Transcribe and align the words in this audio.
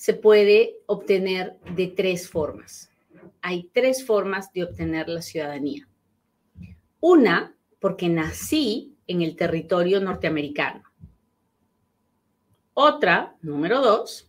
se 0.00 0.14
puede 0.14 0.78
obtener 0.86 1.58
de 1.76 1.88
tres 1.88 2.26
formas. 2.26 2.90
Hay 3.42 3.68
tres 3.74 4.02
formas 4.02 4.50
de 4.50 4.64
obtener 4.64 5.10
la 5.10 5.20
ciudadanía. 5.20 5.86
Una, 7.00 7.54
porque 7.78 8.08
nací 8.08 8.96
en 9.06 9.20
el 9.20 9.36
territorio 9.36 10.00
norteamericano. 10.00 10.84
Otra, 12.72 13.36
número 13.42 13.82
dos, 13.82 14.26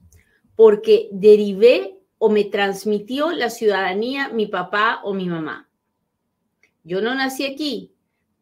porque 0.57 1.07
derivé 1.13 1.97
o 2.17 2.29
me 2.29 2.43
transmitió 2.43 3.31
la 3.31 3.49
ciudadanía 3.49 4.27
mi 4.27 4.47
papá 4.47 4.99
o 5.05 5.13
mi 5.13 5.27
mamá. 5.29 5.69
Yo 6.83 6.99
no 6.99 7.15
nací 7.15 7.45
aquí, 7.45 7.93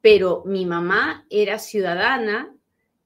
pero 0.02 0.41
mi 0.48 0.66
mamá 0.66 1.27
era 1.30 1.59
ciudadana 1.59 2.55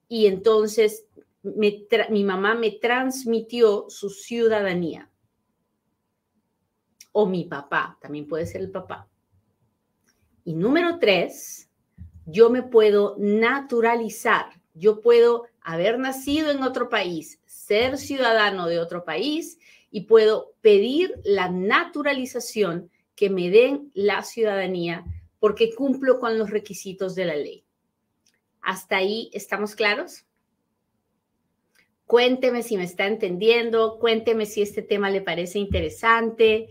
y 0.07 0.27
entonces 0.27 1.07
mi 1.43 2.23
mamá 2.23 2.55
me 2.55 2.71
transmitió 2.71 3.85
su 3.89 4.09
ciudadanía. 4.09 5.09
O 7.11 7.25
mi 7.25 7.43
papá, 7.43 7.97
también 8.01 8.27
puede 8.27 8.45
ser 8.45 8.61
el 8.61 8.71
papá. 8.71 9.07
Y 10.45 10.53
número 10.55 10.99
tres, 10.99 11.69
yo 12.25 12.49
me 12.49 12.63
puedo 12.63 13.15
naturalizar. 13.19 14.61
Yo 14.73 15.01
puedo 15.01 15.45
haber 15.61 15.99
nacido 15.99 16.49
en 16.49 16.63
otro 16.63 16.89
país, 16.89 17.39
ser 17.45 17.97
ciudadano 17.97 18.67
de 18.67 18.79
otro 18.79 19.05
país 19.05 19.59
y 19.91 20.01
puedo 20.01 20.55
pedir 20.61 21.13
la 21.23 21.49
naturalización 21.49 22.89
que 23.15 23.29
me 23.29 23.49
den 23.49 23.91
la 23.93 24.23
ciudadanía 24.23 25.05
porque 25.39 25.75
cumplo 25.75 26.19
con 26.19 26.37
los 26.39 26.49
requisitos 26.49 27.15
de 27.15 27.25
la 27.25 27.35
ley. 27.35 27.63
¿Hasta 28.61 28.97
ahí 28.97 29.29
estamos 29.33 29.75
claros? 29.75 30.25
Cuénteme 32.13 32.61
si 32.61 32.77
me 32.77 32.83
está 32.83 33.07
entendiendo, 33.07 33.97
cuénteme 33.97 34.45
si 34.45 34.61
este 34.61 34.83
tema 34.83 35.09
le 35.09 35.21
parece 35.21 35.57
interesante, 35.57 36.69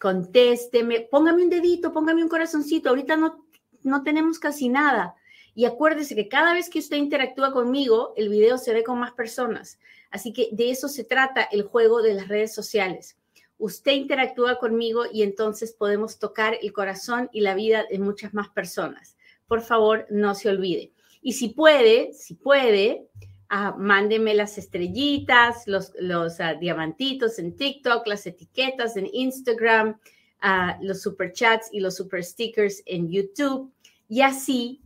contésteme, 0.00 1.02
póngame 1.08 1.44
un 1.44 1.50
dedito, 1.50 1.92
póngame 1.92 2.20
un 2.20 2.28
corazoncito. 2.28 2.88
Ahorita 2.88 3.16
no, 3.16 3.46
no 3.84 4.02
tenemos 4.02 4.40
casi 4.40 4.68
nada. 4.68 5.14
Y 5.54 5.66
acuérdese 5.66 6.16
que 6.16 6.26
cada 6.26 6.52
vez 6.52 6.68
que 6.68 6.80
usted 6.80 6.96
interactúa 6.96 7.52
conmigo, 7.52 8.12
el 8.16 8.28
video 8.28 8.58
se 8.58 8.74
ve 8.74 8.82
con 8.82 8.98
más 8.98 9.12
personas. 9.12 9.78
Así 10.10 10.32
que 10.32 10.48
de 10.50 10.72
eso 10.72 10.88
se 10.88 11.04
trata 11.04 11.44
el 11.44 11.62
juego 11.62 12.02
de 12.02 12.14
las 12.14 12.26
redes 12.26 12.52
sociales. 12.52 13.16
Usted 13.58 13.92
interactúa 13.92 14.58
conmigo 14.58 15.04
y 15.12 15.22
entonces 15.22 15.74
podemos 15.74 16.18
tocar 16.18 16.58
el 16.60 16.72
corazón 16.72 17.30
y 17.32 17.40
la 17.40 17.54
vida 17.54 17.84
de 17.88 18.00
muchas 18.00 18.34
más 18.34 18.48
personas. 18.48 19.16
Por 19.46 19.60
favor, 19.60 20.06
no 20.10 20.34
se 20.34 20.48
olvide. 20.48 20.90
Y 21.22 21.34
si 21.34 21.50
puede, 21.50 22.12
si 22.14 22.34
puede, 22.34 23.06
uh, 23.54 23.78
mándeme 23.78 24.34
las 24.34 24.58
estrellitas, 24.58 25.66
los, 25.66 25.92
ah, 26.40 26.54
diamantitos 26.54 27.38
en 27.38 27.56
TikTok, 27.56 28.06
las 28.06 28.26
etiquetas 28.26 28.96
en 28.96 29.08
Instagram, 29.12 30.00
uh, 30.42 30.84
los 30.84 31.02
super 31.02 31.32
chats 31.32 31.68
y 31.72 31.80
los 31.80 31.96
super 31.96 32.24
stickers 32.24 32.82
en 32.86 33.08
YouTube. 33.10 33.72
Y 34.08 34.20
así, 34.20 34.82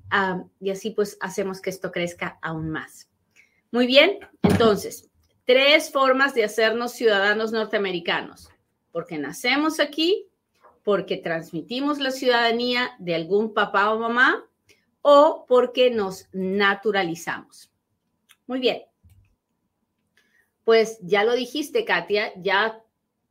y 0.60 0.70
así 0.70 0.90
pues 0.90 1.18
hacemos 1.20 1.60
que 1.60 1.70
esto 1.70 1.90
crezca 1.90 2.38
aún 2.40 2.70
más. 2.70 3.10
Muy 3.72 3.86
bien, 3.86 4.20
entonces, 4.42 5.10
tres 5.44 5.90
formas 5.90 6.34
de 6.34 6.44
hacernos 6.44 6.92
ciudadanos 6.92 7.50
norteamericanos. 7.50 8.48
Porque 8.92 9.18
nacemos 9.18 9.80
aquí, 9.80 10.28
porque 10.84 11.16
transmitimos 11.16 11.98
la 11.98 12.12
ciudadanía 12.12 12.92
de 12.98 13.16
algún 13.16 13.52
papá 13.52 13.92
o 13.92 13.98
mamá 13.98 14.44
o 15.02 15.44
porque 15.46 15.90
nos 15.90 16.28
naturalizamos. 16.32 17.67
Muy 18.48 18.60
bien. 18.60 18.82
Pues 20.64 20.98
ya 21.02 21.22
lo 21.22 21.34
dijiste, 21.34 21.84
Katia, 21.84 22.32
ya, 22.40 22.82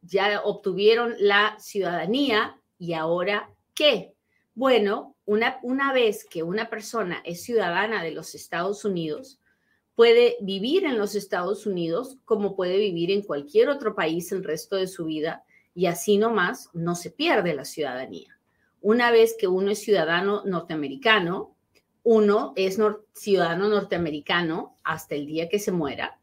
ya 0.02 0.42
obtuvieron 0.44 1.16
la 1.20 1.58
ciudadanía 1.60 2.62
y 2.78 2.94
ahora 2.94 3.50
qué? 3.74 4.14
Bueno, 4.54 5.16
una, 5.26 5.60
una 5.64 5.92
vez 5.92 6.24
que 6.24 6.44
una 6.44 6.70
persona 6.70 7.22
es 7.26 7.44
ciudadana 7.44 8.04
de 8.04 8.12
los 8.12 8.36
Estados 8.36 8.86
Unidos, 8.86 9.40
puede 9.96 10.38
vivir 10.42 10.86
en 10.86 11.00
los 11.00 11.16
Estados 11.16 11.66
Unidos 11.66 12.18
como 12.24 12.56
puede 12.56 12.78
vivir 12.78 13.10
en 13.10 13.24
cualquier 13.24 13.70
otro 13.70 13.96
país 13.96 14.32
el 14.32 14.44
resto 14.44 14.76
de 14.76 14.88
su 14.88 15.06
vida 15.06 15.44
y 15.74 15.88
así 15.88 16.20
nomás 16.20 16.70
no 16.74 16.94
se 16.94 17.10
pierde 17.10 17.56
la 17.56 17.66
ciudadanía. 17.66 18.40
Una 18.82 19.10
vez 19.10 19.36
que 19.38 19.48
uno 19.48 19.72
es 19.72 19.80
ciudadano 19.80 20.44
norteamericano, 20.46 21.57
uno 22.10 22.54
es 22.56 22.80
ciudadano 23.12 23.68
norteamericano 23.68 24.78
hasta 24.86 25.16
el 25.16 25.26
día 25.26 25.50
que 25.50 25.60
se 25.60 25.74
muera, 25.74 26.18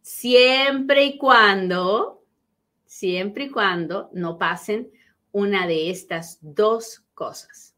siempre 0.00 1.04
y 1.04 1.18
cuando, 1.18 2.24
siempre 2.84 3.44
y 3.44 3.50
cuando 3.50 4.10
no 4.12 4.38
pasen 4.38 4.90
una 5.30 5.68
de 5.68 5.88
estas 5.88 6.40
dos 6.40 7.04
cosas. 7.14 7.76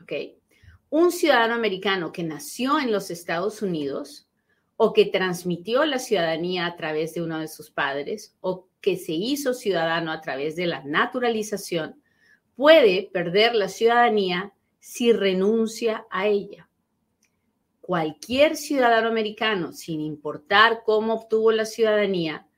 ¿Ok? 0.00 0.12
Un 0.90 1.10
ciudadano 1.10 1.54
americano 1.54 2.12
que 2.12 2.22
nació 2.22 2.78
en 2.78 2.92
los 2.92 3.10
Estados 3.10 3.60
Unidos 3.60 4.28
o 4.76 4.92
que 4.92 5.06
transmitió 5.06 5.84
la 5.84 5.98
ciudadanía 5.98 6.66
a 6.66 6.76
través 6.76 7.14
de 7.14 7.22
uno 7.22 7.40
de 7.40 7.48
sus 7.48 7.72
padres 7.72 8.36
o 8.40 8.68
que 8.80 8.96
se 8.96 9.12
hizo 9.12 9.54
ciudadano 9.54 10.12
a 10.12 10.20
través 10.20 10.54
de 10.54 10.66
la 10.66 10.84
naturalización 10.84 12.00
puede 12.54 13.10
perder 13.12 13.56
la 13.56 13.68
ciudadanía 13.68 14.52
si 14.82 15.12
renuncia 15.12 16.06
a 16.10 16.26
ella. 16.26 16.68
Cualquier 17.80 18.56
ciudadano 18.56 19.06
americano, 19.06 19.72
sin 19.72 20.00
importar 20.00 20.82
cómo 20.84 21.14
obtuvo 21.14 21.52
la 21.52 21.66
ciudadanía, 21.66 22.48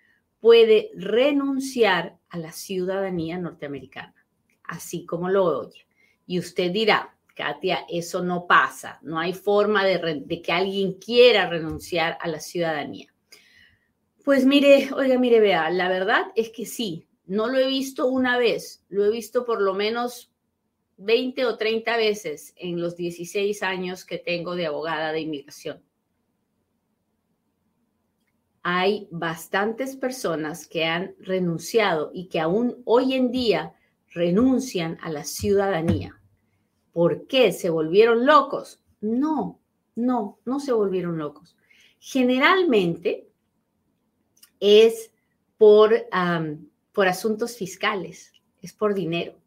puede 0.41 0.91
renunciar 0.95 2.17
a 2.31 2.39
la 2.39 2.51
ciudadanía 2.51 3.37
norteamericana, 3.37 4.15
así 4.65 5.05
como 5.05 5.29
lo 5.29 5.45
oye. 5.45 5.87
Y 6.27 6.39
usted 6.39 6.73
dirá, 6.73 7.15
Katia, 7.37 7.85
eso 7.91 8.25
no 8.25 8.47
pasa, 8.47 8.99
no 9.03 9.19
hay 9.19 9.35
forma 9.35 9.85
de, 9.85 10.23
de 10.25 10.41
que 10.41 10.51
alguien 10.51 10.95
quiera 10.95 11.51
renunciar 11.51 12.17
a 12.23 12.29
la 12.29 12.41
ciudadanía. 12.41 13.13
Pues 14.25 14.47
mire, 14.47 14.89
oiga, 14.95 15.19
mire, 15.19 15.41
vea, 15.41 15.69
la 15.69 15.91
verdad 15.91 16.25
es 16.37 16.49
que 16.49 16.65
sí, 16.65 17.07
no 17.27 17.49
lo 17.49 17.59
he 17.59 17.67
visto 17.67 18.07
una 18.07 18.39
vez, 18.39 18.83
lo 18.89 19.05
he 19.05 19.11
visto 19.11 19.45
por 19.45 19.61
lo 19.61 19.75
menos 19.75 20.34
20 20.97 21.45
o 21.47 21.57
30 21.57 21.97
veces 21.97 22.55
en 22.57 22.81
los 22.81 22.97
16 22.97 23.63
años 23.63 24.05
que 24.05 24.19
tengo 24.19 24.55
de 24.55 24.67
abogada 24.67 25.13
de 25.13 25.21
inmigración. 25.21 25.83
Hay 28.63 29.09
bastantes 29.11 29.97
personas 29.97 30.67
que 30.67 30.85
han 30.85 31.15
renunciado 31.19 32.11
y 32.15 32.29
que 32.29 32.41
aún 32.41 32.83
hoy 32.85 33.15
en 33.15 33.31
día 33.31 33.75
renuncian 34.09 34.99
a 35.03 35.11
la 35.11 35.25
ciudadanía. 35.25 36.21
¿Por 36.93 37.27
qué? 37.27 37.53
¿Se 37.53 37.69
volvieron 37.69 38.25
locos? 38.25 38.81
No, 39.01 39.61
no, 39.97 40.39
no 40.45 40.61
se 40.61 40.73
volvieron 40.73 41.19
locos. 41.19 41.57
Generalmente 41.99 43.29
es 44.61 45.11
por, 45.59 46.07
por 46.93 47.09
asuntos 47.09 47.57
fiscales, 47.57 48.33
es 48.63 48.73
por 48.73 48.95
dinero 48.95 49.44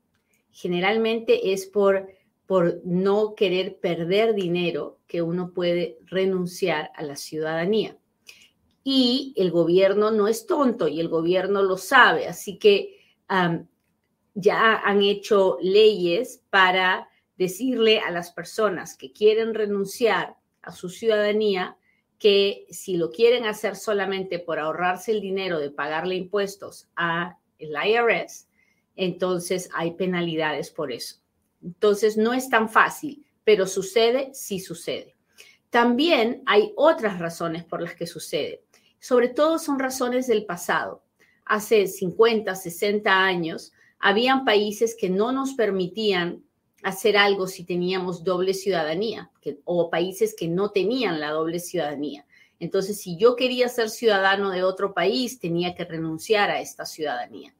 generalmente 0.57 1.53
es 1.53 1.67
por, 1.67 2.09
por 2.47 2.81
no 2.83 3.35
querer 3.35 3.77
perder 3.79 4.33
dinero 4.33 4.97
que 5.05 5.21
uno 5.21 5.53
puede 5.53 5.99
renunciar 6.07 6.89
a 6.95 7.03
la 7.03 7.15
ciudadanía. 7.15 7.95
Y 8.83 9.35
el 9.37 9.51
gobierno 9.51 10.09
no 10.09 10.27
es 10.27 10.47
tonto 10.47 10.87
y 10.87 10.99
el 10.99 11.09
gobierno 11.09 11.61
lo 11.61 11.77
sabe, 11.77 12.25
así 12.25 12.57
que 12.57 12.97
ya 14.33 14.77
han 14.77 15.03
hecho 15.03 15.59
leyes 15.61 16.41
para 16.49 17.07
decirle 17.37 17.99
a 17.99 18.09
las 18.09 18.31
personas 18.31 18.97
que 18.97 19.13
quieren 19.13 19.53
renunciar 19.53 20.37
a 20.63 20.71
su 20.71 20.89
ciudadanía 20.89 21.77
que 22.17 22.65
si 22.71 22.97
lo 22.97 23.11
quieren 23.11 23.45
hacer 23.45 23.75
solamente 23.75 24.39
por 24.39 24.57
ahorrarse 24.57 25.11
el 25.11 25.21
dinero 25.21 25.59
de 25.59 25.69
pagarle 25.69 26.15
impuestos 26.15 26.89
a 26.95 27.37
el 27.59 27.75
IRS, 27.75 28.46
entonces 28.97 29.69
hay 29.73 29.91
penalidades 29.91 30.69
por 30.69 30.91
eso. 30.91 31.17
Entonces 31.63 32.17
no 32.17 32.33
es 32.33 32.49
tan 32.49 32.69
fácil, 32.69 33.25
pero 33.43 33.65
sucede, 33.65 34.31
sí 34.33 34.59
sucede. 34.59 35.15
También 35.69 36.43
hay 36.45 36.73
otras 36.75 37.19
razones 37.19 37.63
por 37.63 37.81
las 37.81 37.95
que 37.95 38.07
sucede. 38.07 38.63
Sobre 38.99 39.29
todo 39.29 39.59
son 39.59 39.79
razones 39.79 40.27
del 40.27 40.45
pasado. 40.45 41.03
hace 41.45 41.87
50, 41.87 42.53
60 42.55 43.09
años, 43.09 43.71
habían 43.99 44.43
países 44.43 44.97
que 44.99 45.09
no 45.09 45.31
nos 45.31 45.53
permitían 45.53 46.43
hacer 46.83 47.15
algo 47.17 47.47
si 47.47 47.63
teníamos 47.63 48.23
doble 48.23 48.53
ciudadanía 48.53 49.31
o 49.63 49.89
países 49.89 50.35
que 50.37 50.47
no 50.47 50.71
tenían 50.71 51.21
la 51.21 51.31
doble 51.31 51.59
ciudadanía. 51.59 52.25
Entonces, 52.59 52.99
si 52.99 53.17
yo 53.17 53.35
quería 53.35 53.69
ser 53.69 53.89
ciudadano 53.89 54.49
de 54.49 54.63
otro 54.63 54.93
país, 54.93 55.39
tenía 55.39 55.75
que 55.75 55.85
renunciar 55.85 56.49
a 56.49 56.59
esta 56.59 56.85
ciudadanía. 56.85 57.55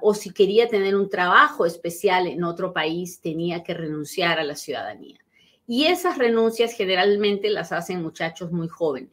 O 0.00 0.14
si 0.14 0.30
quería 0.30 0.68
tener 0.68 0.96
un 0.96 1.10
trabajo 1.10 1.66
especial 1.66 2.26
en 2.26 2.44
otro 2.44 2.72
país, 2.72 3.20
tenía 3.20 3.62
que 3.62 3.74
renunciar 3.74 4.38
a 4.38 4.44
la 4.44 4.56
ciudadanía. 4.56 5.18
Y 5.66 5.84
esas 5.84 6.18
renuncias 6.18 6.72
generalmente 6.72 7.50
las 7.50 7.70
hacen 7.70 8.02
muchachos 8.02 8.50
muy 8.50 8.68
jóvenes. 8.68 9.10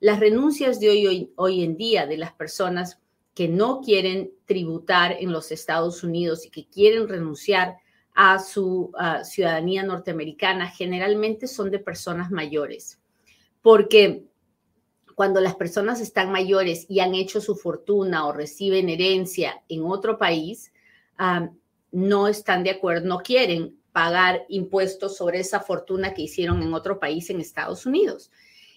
Las 0.00 0.20
renuncias 0.20 0.80
de 0.80 0.90
hoy, 0.90 1.32
hoy, 1.36 1.64
en 1.64 1.76
día 1.76 2.06
de 2.06 2.18
las 2.18 2.32
personas 2.32 3.00
que 3.34 3.48
no 3.48 3.80
quieren 3.80 4.30
tributar 4.44 5.16
en 5.18 5.32
los 5.32 5.50
Estados 5.50 6.04
Unidos 6.04 6.44
y 6.44 6.50
que 6.50 6.66
quieren 6.66 7.08
renunciar 7.08 7.78
a 8.14 8.38
su 8.38 8.92
ciudadanía 9.24 9.82
norteamericana 9.82 10.68
generalmente 10.68 11.48
son 11.48 11.70
de 11.70 11.80
personas 11.80 12.30
mayores, 12.30 13.00
porque 13.60 14.24
cuando 15.14 15.40
las 15.40 15.54
personas 15.54 16.00
están 16.00 16.32
mayores 16.32 16.86
y 16.88 17.00
han 17.00 17.14
hecho 17.14 17.40
su 17.40 17.56
fortuna 17.56 18.26
o 18.26 18.32
reciben 18.32 18.88
herencia 18.88 19.62
en 19.68 19.84
otro 19.84 20.18
país, 20.18 20.72
no 21.92 22.28
están 22.28 22.64
de 22.64 22.70
acuerdo, 22.70 23.06
no 23.06 23.18
quieren 23.18 23.78
pagar 23.92 24.44
impuestos 24.48 25.16
sobre 25.16 25.38
esa 25.38 25.60
fortuna 25.60 26.14
que 26.14 26.22
hicieron 26.22 26.62
en 26.62 26.74
otro 26.74 26.98
país 26.98 27.30
en 27.30 27.40
Estados 27.40 27.86
Unidos. 27.86 28.32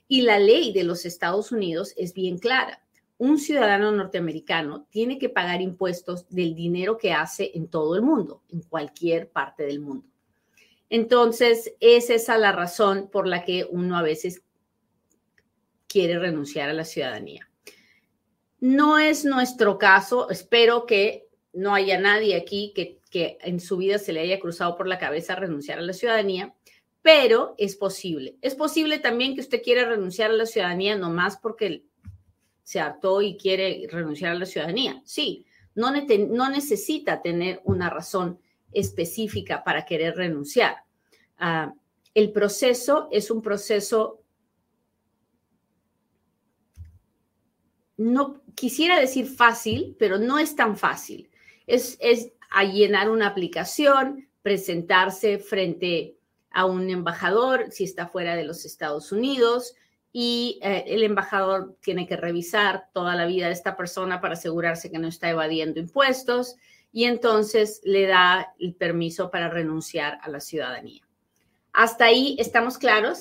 Y 0.08 0.22
la 0.22 0.38
ley 0.40 0.72
de 0.72 0.84
los 0.84 1.06
Estados 1.06 1.52
Unidos 1.52 1.94
es 1.98 2.14
bien 2.14 2.38
clara. 2.38 2.84
Un 3.18 3.40
ciudadano 3.40 3.92
norteamericano 3.92 4.86
tiene 4.92 5.18
que 5.18 5.30
pagar 5.30 5.62
impuestos 5.62 6.30
del 6.30 6.54
dinero 6.54 7.00
que 7.00 7.14
hace 7.14 7.52
en 7.56 7.68
todo 7.68 7.96
el 7.96 8.04
mundo, 8.04 8.44
en 8.50 8.62
cualquier 8.62 9.30
parte 9.30 9.64
del 9.64 9.80
mundo. 9.80 10.06
Entonces, 10.90 11.74
es 11.80 12.12
esa 12.12 12.38
la 12.38 12.52
razón 12.52 13.10
por 13.12 13.28
la 13.28 13.44
que 13.44 13.68
uno 13.70 13.98
a 13.98 14.04
veces 14.04 14.44
quiere 15.98 16.20
renunciar 16.20 16.70
a 16.70 16.74
la 16.74 16.86
ciudadanía. 16.86 17.50
No 18.60 19.00
es 19.00 19.26
nuestro 19.26 19.80
caso, 19.80 20.30
espero 20.30 20.86
que 20.86 21.28
no 21.54 21.74
haya 21.74 22.00
nadie 22.00 22.36
aquí 22.36 22.72
que, 22.76 23.02
en 23.42 23.60
su 23.60 23.78
vida 23.78 23.98
se 23.98 24.14
le 24.14 24.20
haya 24.20 24.40
cruzado 24.40 24.76
por 24.76 24.88
la 24.88 25.00
cabeza 25.00 25.34
renunciar 25.34 25.80
a 25.80 25.82
la 25.82 25.94
ciudadanía, 25.94 26.54
pero 27.02 27.56
es 27.58 27.76
posible. 27.76 28.36
Es 28.44 28.54
posible 28.54 29.00
también 29.00 29.34
que 29.34 29.42
usted 29.42 29.64
quiera 29.64 29.90
renunciar 29.90 30.30
a 30.30 30.36
la 30.36 30.46
ciudadanía 30.46 30.96
nomás 30.96 31.38
porque 31.38 31.82
se 32.62 32.80
hartó 32.80 33.24
y 33.24 33.36
quiere 33.36 33.88
renunciar 33.90 34.34
a 34.34 34.40
la 34.40 34.46
ciudadanía. 34.46 35.02
Sí, 35.04 35.48
no, 35.74 35.92
no 35.92 36.50
necesita 36.52 37.24
tener 37.24 37.60
una 37.64 37.90
razón 37.90 38.40
específica 38.72 39.64
para 39.64 39.84
querer 39.84 40.16
renunciar. 40.16 40.76
Ah, 41.40 41.74
el 42.14 42.32
proceso 42.32 43.08
es 43.12 43.32
un 43.32 43.42
proceso 43.42 44.22
no 47.98 48.42
quisiera 48.56 49.00
decir 49.00 49.28
fácil, 49.28 49.96
pero 50.00 50.18
no 50.18 50.40
es 50.40 50.56
tan 50.56 50.78
fácil. 50.78 51.30
Es, 51.66 51.98
es 52.00 52.32
a 52.50 52.64
llenar 52.64 53.10
una 53.10 53.28
aplicación, 53.28 54.30
presentarse 54.42 55.40
frente 55.40 56.18
a 56.52 56.66
un 56.66 56.90
embajador 56.90 57.66
si 57.72 57.84
está 57.84 58.08
fuera 58.08 58.36
de 58.36 58.44
los 58.44 58.66
Estados 58.66 59.12
Unidos 59.12 59.76
y 60.12 60.60
eh, 60.64 60.86
el 60.88 61.04
embajador 61.04 61.76
tiene 61.82 62.08
que 62.08 62.16
revisar 62.16 62.90
toda 62.94 63.16
la 63.16 63.26
vida 63.26 63.48
de 63.48 63.54
esta 63.54 63.76
persona 63.76 64.22
para 64.22 64.34
asegurarse 64.34 64.90
que 64.90 65.00
no 65.00 65.08
está 65.08 65.30
evadiendo 65.30 65.80
impuestos 65.80 66.56
y 66.92 67.04
entonces 67.04 67.82
le 67.84 68.08
da 68.08 68.54
el 68.60 68.74
permiso 68.74 69.30
para 69.30 69.50
renunciar 69.50 70.18
a 70.22 70.30
la 70.30 70.40
ciudadanía. 70.40 71.04
Hasta 71.74 72.06
ahí 72.06 72.36
estamos 72.40 72.78
claros. 72.78 73.20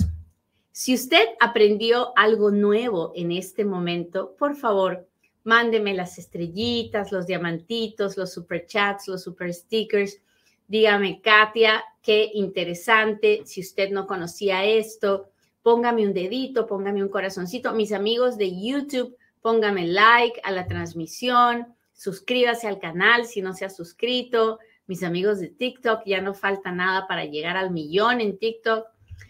Si 0.79 0.93
usted 0.93 1.29
aprendió 1.41 2.13
algo 2.17 2.51
nuevo 2.51 3.13
en 3.15 3.33
este 3.33 3.65
momento, 3.65 4.37
por 4.39 4.57
favor, 4.57 5.09
mándeme 5.43 5.95
las 5.95 6.19
estrellitas, 6.19 7.13
los 7.13 7.27
diamantitos, 7.27 8.19
los 8.19 8.35
super 8.35 8.67
chats, 8.67 9.09
los 9.09 9.23
super 9.23 9.55
stickers. 9.55 10.21
Dígame, 10.69 11.23
Katia, 11.23 11.83
qué 12.03 12.31
interesante. 12.35 13.41
Si 13.47 13.63
usted 13.63 13.91
no 13.91 14.07
conocía 14.07 14.67
esto, 14.67 15.31
póngame 15.63 16.07
un 16.07 16.13
dedito, 16.13 16.67
póngame 16.67 17.03
un 17.03 17.09
corazoncito. 17.09 17.73
Mis 17.73 17.93
amigos 17.93 18.37
de 18.37 18.61
YouTube, 18.61 19.17
póngame 19.41 19.87
like 19.87 20.43
a 20.45 20.53
la 20.53 20.67
transmisión, 20.67 21.75
suscríbase 21.95 22.69
al 22.69 22.79
canal 22.79 23.25
si 23.25 23.41
no 23.41 23.55
se 23.55 23.65
ha 23.65 23.71
suscrito. 23.71 24.59
Mis 24.87 25.03
amigos 25.03 25.41
de 25.41 25.49
TikTok, 25.49 26.03
ya 26.05 26.21
no 26.21 26.35
falta 26.35 26.71
nada 26.71 27.07
para 27.09 27.25
llegar 27.25 27.57
al 27.57 27.71
millón 27.71 28.21
en 28.21 28.37
TikTok. 28.37 28.85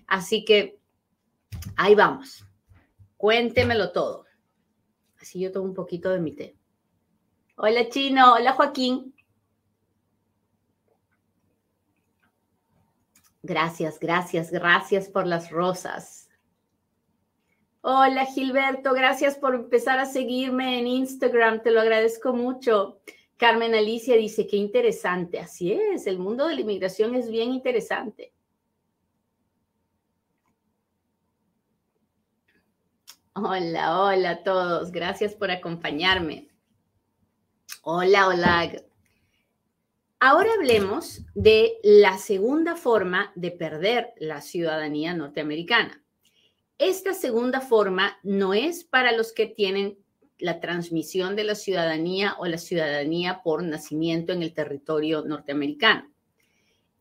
Así 0.08 0.44
que 0.44 0.75
Ahí 1.77 1.95
vamos. 1.95 2.45
Cuéntemelo 3.17 3.93
todo. 3.93 4.27
Así 5.21 5.41
yo 5.41 5.51
tomo 5.51 5.67
un 5.67 5.75
poquito 5.75 6.11
de 6.11 6.21
mi 6.21 6.33
té. 6.33 6.57
Hola 7.57 7.89
Chino, 7.89 8.35
hola 8.35 8.53
Joaquín. 8.53 9.15
Gracias, 13.43 13.99
gracias, 13.99 14.51
gracias 14.51 15.09
por 15.09 15.27
las 15.27 15.51
rosas. 15.51 16.29
Hola 17.81 18.27
Gilberto, 18.27 18.93
gracias 18.93 19.37
por 19.37 19.55
empezar 19.55 20.01
a 20.01 20.07
seguirme 20.07 20.81
en 20.81 20.89
Instagram, 20.89 21.63
te 21.63 21.71
lo 21.71 21.81
agradezco 21.81 22.33
mucho. 22.33 23.01
Carmen 23.37 23.75
Alicia 23.75 24.17
dice, 24.17 24.47
qué 24.47 24.57
interesante, 24.57 25.39
así 25.39 25.73
es, 25.73 26.07
el 26.07 26.19
mundo 26.19 26.49
de 26.49 26.57
la 26.57 26.61
inmigración 26.63 27.15
es 27.15 27.31
bien 27.31 27.53
interesante. 27.53 28.33
Hola, 33.38 34.00
hola 34.00 34.31
a 34.31 34.43
todos. 34.43 34.91
Gracias 34.91 35.35
por 35.35 35.50
acompañarme. 35.50 36.49
Hola, 37.83 38.29
hola. 38.29 38.73
Ahora 40.19 40.49
hablemos 40.55 41.21
de 41.35 41.75
la 41.83 42.17
segunda 42.17 42.77
forma 42.77 43.33
de 43.35 43.50
perder 43.50 44.15
la 44.17 44.41
ciudadanía 44.41 45.12
norteamericana. 45.12 46.03
Esta 46.79 47.12
segunda 47.12 47.61
forma 47.61 48.19
no 48.23 48.55
es 48.55 48.85
para 48.85 49.12
los 49.12 49.35
que 49.35 49.44
tienen 49.44 49.99
la 50.39 50.59
transmisión 50.59 51.37
de 51.37 51.44
la 51.44 51.56
ciudadanía 51.56 52.37
o 52.39 52.47
la 52.47 52.56
ciudadanía 52.56 53.43
por 53.44 53.63
nacimiento 53.63 54.32
en 54.32 54.43
el 54.44 54.55
territorio 54.55 55.27
norteamericano. 55.27 56.10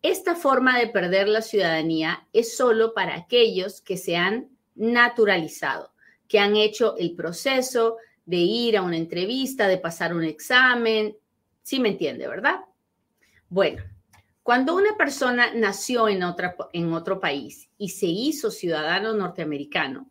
Esta 0.01 0.36
forma 0.36 0.77
de 0.79 0.88
perder 0.88 1.29
la 1.29 1.41
ciudadanía 1.41 2.27
es 2.33 2.57
solo 2.57 2.93
para 2.93 3.15
aquellos 3.15 3.79
que 3.79 3.95
se 3.95 4.17
han 4.17 4.50
naturalizado 4.75 5.94
que 6.27 6.39
han 6.39 6.55
hecho 6.55 6.96
el 6.98 7.15
proceso 7.15 7.98
de 8.25 8.38
ir 8.38 8.77
a 8.77 8.82
una 8.82 8.98
entrevista, 8.98 9.67
de 9.67 9.77
pasar 9.77 10.13
un 10.13 10.24
examen. 10.24 11.15
Sí 11.62 11.79
me 11.79 11.89
entiende, 11.89 12.27
¿verdad? 12.27 12.62
Bueno, 13.50 13.84
cuando 14.44 14.75
una 14.75 14.96
persona 14.98 15.53
nació 15.53 16.08
en, 16.08 16.24
otra, 16.24 16.55
en 16.74 16.94
otro 16.94 17.20
país 17.20 17.70
y 17.77 17.89
se 17.89 18.08
hizo 18.08 18.51
ciudadano 18.51 19.13
norteamericano, 19.13 20.10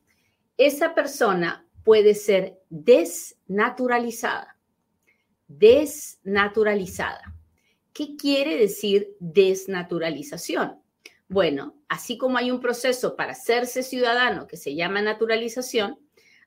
esa 0.56 0.94
persona 0.94 1.66
puede 1.84 2.14
ser 2.14 2.60
desnaturalizada. 2.70 4.56
Desnaturalizada. 5.46 7.34
¿Qué 7.92 8.16
quiere 8.16 8.56
decir 8.56 9.14
desnaturalización? 9.20 10.80
Bueno, 11.28 11.76
así 11.88 12.18
como 12.18 12.38
hay 12.38 12.50
un 12.50 12.60
proceso 12.60 13.16
para 13.16 13.32
hacerse 13.32 13.82
ciudadano 13.82 14.46
que 14.46 14.56
se 14.56 14.74
llama 14.74 15.00
naturalización, 15.00 15.98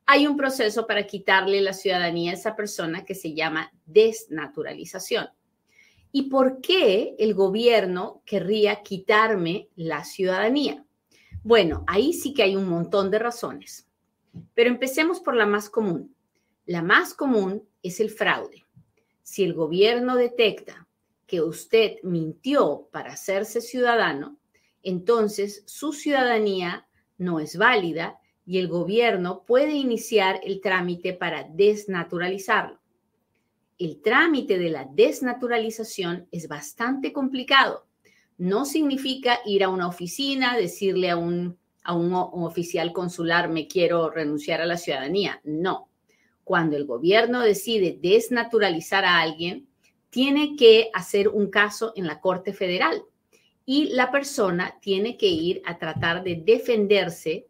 hay 0.10 0.26
un 0.26 0.38
proceso 0.38 0.88
para 0.88 1.06
quitarle 1.06 1.62
la 1.62 1.74
ciudadanía 1.74 2.32
a 2.32 2.36
esa 2.36 2.56
persona 2.56 3.04
que 3.04 3.14
se 3.14 3.34
llama 3.34 3.74
desnaturalización. 3.86 5.28
¿Y 6.14 6.30
por 6.30 6.62
qué 6.62 7.14
el 7.20 7.34
gobierno 7.34 8.22
querría 8.26 8.82
quitarme 8.84 9.68
la 9.76 10.06
ciudadanía? 10.06 10.86
Bueno, 11.44 11.84
ahí 11.88 12.14
sí 12.14 12.34
que 12.34 12.44
hay 12.44 12.56
un 12.56 12.70
montón 12.70 13.12
de 13.12 13.20
razones, 13.20 13.86
pero 14.54 14.70
empecemos 14.70 15.20
por 15.20 15.36
la 15.36 15.46
más 15.46 15.70
común. 15.70 16.16
La 16.66 16.82
más 16.82 17.14
común 17.14 17.68
es 17.84 18.00
el 18.00 18.10
fraude. 18.10 18.66
Si 19.24 19.44
el 19.44 19.54
gobierno 19.54 20.16
detecta 20.16 20.88
que 21.26 21.42
usted 21.42 21.98
mintió 22.04 22.88
para 22.94 23.12
hacerse 23.12 23.60
ciudadano, 23.60 24.38
entonces 24.84 25.64
su 25.66 25.92
ciudadanía 25.92 26.88
no 27.18 27.42
es 27.42 27.58
válida 27.58 28.22
y 28.48 28.60
el 28.60 28.70
gobierno 28.70 29.44
puede 29.46 29.74
iniciar 29.74 30.40
el 30.42 30.62
trámite 30.62 31.12
para 31.12 31.44
desnaturalizarlo. 31.44 32.80
El 33.78 34.02
trámite 34.02 34.58
de 34.58 34.70
la 34.70 34.88
desnaturalización 34.90 36.28
es 36.32 36.48
bastante 36.48 37.12
complicado. 37.12 37.86
No 38.38 38.64
significa 38.64 39.40
ir 39.46 39.66
a 39.66 39.70
una 39.70 39.90
oficina, 39.90 40.56
decirle 40.56 41.10
a 41.10 41.18
un, 41.18 41.58
a 41.84 41.94
un, 41.94 42.14
oficial 42.14 42.94
consular, 42.94 43.50
me 43.50 43.68
quiero 43.68 44.10
renunciar 44.10 44.62
a 44.62 44.66
la 44.66 44.78
ciudadanía. 44.78 45.42
No. 45.44 45.90
cuando 46.46 46.78
el 46.78 46.86
gobierno 46.86 47.42
decide 47.42 48.00
desnaturalizar 48.02 49.04
a 49.04 49.20
alguien, 49.20 49.68
tiene 50.10 50.56
que 50.56 50.90
hacer 50.94 51.28
un 51.28 51.50
caso 51.50 51.92
en 51.98 52.08
la 52.08 52.22
Corte 52.22 52.54
Federal 52.54 53.04
y 53.66 53.90
la 53.90 54.10
persona 54.10 54.78
tiene 54.80 55.18
que 55.18 55.28
ir 55.28 55.62
a 55.66 55.78
tratar 55.78 56.24
de 56.24 56.38
defenderse 56.38 57.47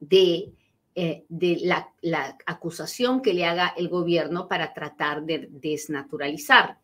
de, 0.00 0.52
eh, 0.94 1.24
de 1.28 1.58
la, 1.62 1.92
la 2.00 2.36
acusación 2.46 3.22
que 3.22 3.34
le 3.34 3.44
haga 3.44 3.74
el 3.76 3.88
gobierno 3.88 4.48
para 4.48 4.72
tratar 4.72 5.22
de 5.24 5.48
desnaturalizar. 5.50 6.78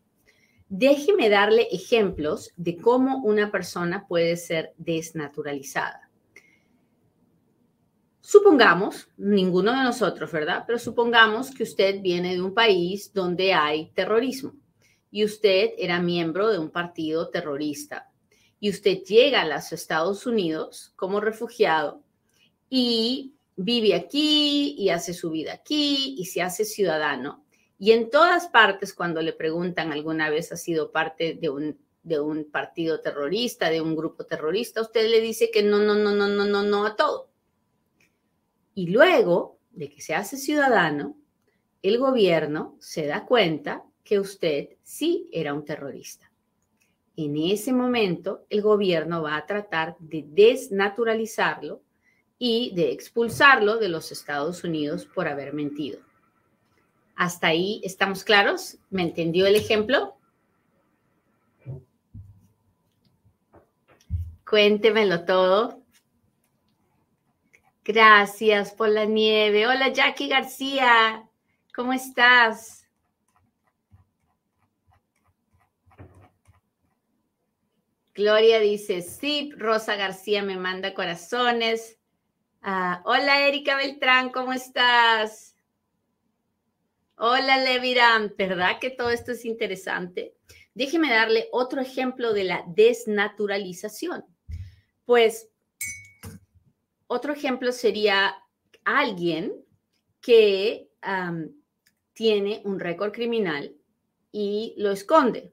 Déjeme 0.69 1.29
darle 1.29 1.69
ejemplos 1.71 2.51
de 2.57 2.79
cómo 2.79 3.19
una 3.19 3.51
persona 3.51 4.07
puede 4.07 4.37
ser 4.37 4.73
desnaturalizada. 4.79 6.09
Supongamos, 8.21 9.09
ninguno 9.17 9.73
de 9.73 9.83
nosotros, 9.83 10.31
¿verdad? 10.33 10.65
Pero 10.67 10.79
supongamos 10.79 11.51
que 11.51 11.65
usted 11.65 12.01
viene 12.01 12.35
de 12.35 12.41
un 12.41 12.55
país 12.55 13.13
donde 13.13 13.53
hay 13.53 13.91
terrorismo 13.91 14.55
y 15.11 15.25
usted 15.25 15.73
era 15.77 16.01
miembro 16.01 16.49
de 16.49 16.59
un 16.59 16.71
partido 16.71 17.29
terrorista 17.29 18.11
y 18.59 18.71
usted 18.71 19.03
llega 19.03 19.43
a 19.43 19.47
los 19.47 19.73
Estados 19.73 20.25
Unidos 20.25 20.93
como 20.95 21.21
refugiado 21.21 22.03
y 22.75 23.35
vive 23.55 23.95
aquí 23.95 24.75
y 24.79 24.89
hace 24.89 25.13
su 25.13 25.29
vida 25.29 25.53
aquí 25.53 26.17
y 26.17 26.25
se 26.25 26.41
hace 26.41 26.65
ciudadano. 26.65 27.45
Y 27.79 27.93
en 27.93 28.09
todas 28.09 28.49
partes, 28.49 28.95
cuando 28.95 29.21
le 29.21 29.35
preguntan 29.35 29.93
alguna 29.93 30.31
vez 30.31 30.53
ha 30.53 30.57
sido 30.57 30.91
parte 30.91 31.35
de 31.35 31.51
un, 31.51 31.79
de 32.03 32.19
un 32.19 32.51
partido 32.51 33.03
terrorista, 33.03 33.69
de 33.69 33.83
un 33.83 33.95
grupo 33.95 34.25
terrorista, 34.25 34.81
usted 34.81 35.11
le 35.11 35.21
dice 35.21 35.51
que 35.51 35.63
no, 35.63 35.81
no, 35.81 35.95
no, 35.95 36.15
no, 36.15 36.27
no, 36.27 36.47
no, 36.47 36.63
no 36.63 36.87
a 36.87 36.97
todo. 36.97 37.29
Y 38.75 38.87
luego 38.87 39.59
de 39.73 39.91
que 39.91 40.01
se 40.01 40.15
hace 40.15 40.39
ciudadano, 40.39 41.19
el 41.83 41.99
gobierno 41.99 42.79
se 42.81 43.07
da 43.07 43.27
cuenta 43.27 43.85
que 44.03 44.19
usted 44.19 44.79
sí 44.83 45.29
era 45.31 45.53
un 45.53 45.67
terrorista. 45.67 46.33
En 47.17 47.37
ese 47.37 47.75
momento, 47.75 48.47
el 48.49 48.63
gobierno 48.63 49.21
va 49.21 49.37
a 49.37 49.45
tratar 49.45 49.95
de 49.99 50.25
desnaturalizarlo 50.27 51.83
y 52.45 52.73
de 52.75 52.91
expulsarlo 52.91 53.77
de 53.77 53.89
los 53.89 54.11
Estados 54.11 54.65
Unidos 54.65 55.07
por 55.07 55.29
haber 55.29 55.55
mentido. 55.55 56.01
¿Hasta 57.15 57.47
ahí 57.47 57.81
estamos 57.85 58.25
claros? 58.25 58.79
¿Me 58.91 59.03
entendió 59.03 59.47
el 59.47 59.55
ejemplo? 59.55 60.17
Cuéntemelo 64.45 65.25
todo. 65.25 65.85
Gracias 67.85 68.73
por 68.73 68.89
la 68.89 69.05
nieve. 69.05 69.69
Hola 69.69 69.91
Jackie 69.91 70.27
García, 70.27 71.23
¿cómo 71.73 71.93
estás? 71.93 72.89
Gloria 78.17 78.59
dice, 78.59 79.01
sí, 79.01 79.53
Rosa 79.57 79.95
García 79.95 80.43
me 80.43 80.57
manda 80.57 80.93
corazones. 80.93 82.02
Ah, 82.65 83.03
hola 83.07 83.49
Erika 83.49 83.77
Beltrán, 83.77 84.31
¿cómo 84.31 84.53
estás? 84.53 85.57
Hola 87.17 87.59
Leviram, 87.59 88.33
¿verdad 88.39 88.79
que 88.81 88.91
todo 88.91 89.11
esto 89.11 89.33
es 89.33 89.45
interesante? 89.45 90.37
Déjeme 90.73 91.11
darle 91.11 91.49
otro 91.51 91.81
ejemplo 91.81 92.33
de 92.33 92.45
la 92.45 92.65
desnaturalización. 92.69 94.25
Pues 95.07 95.49
otro 97.09 97.33
ejemplo 97.33 97.73
sería 97.73 98.37
alguien 98.85 99.53
que 100.21 100.89
tiene 102.13 102.63
un 102.65 102.79
récord 102.79 103.11
criminal 103.11 103.75
y 104.31 104.75
lo 104.77 104.93
esconde. 104.93 105.53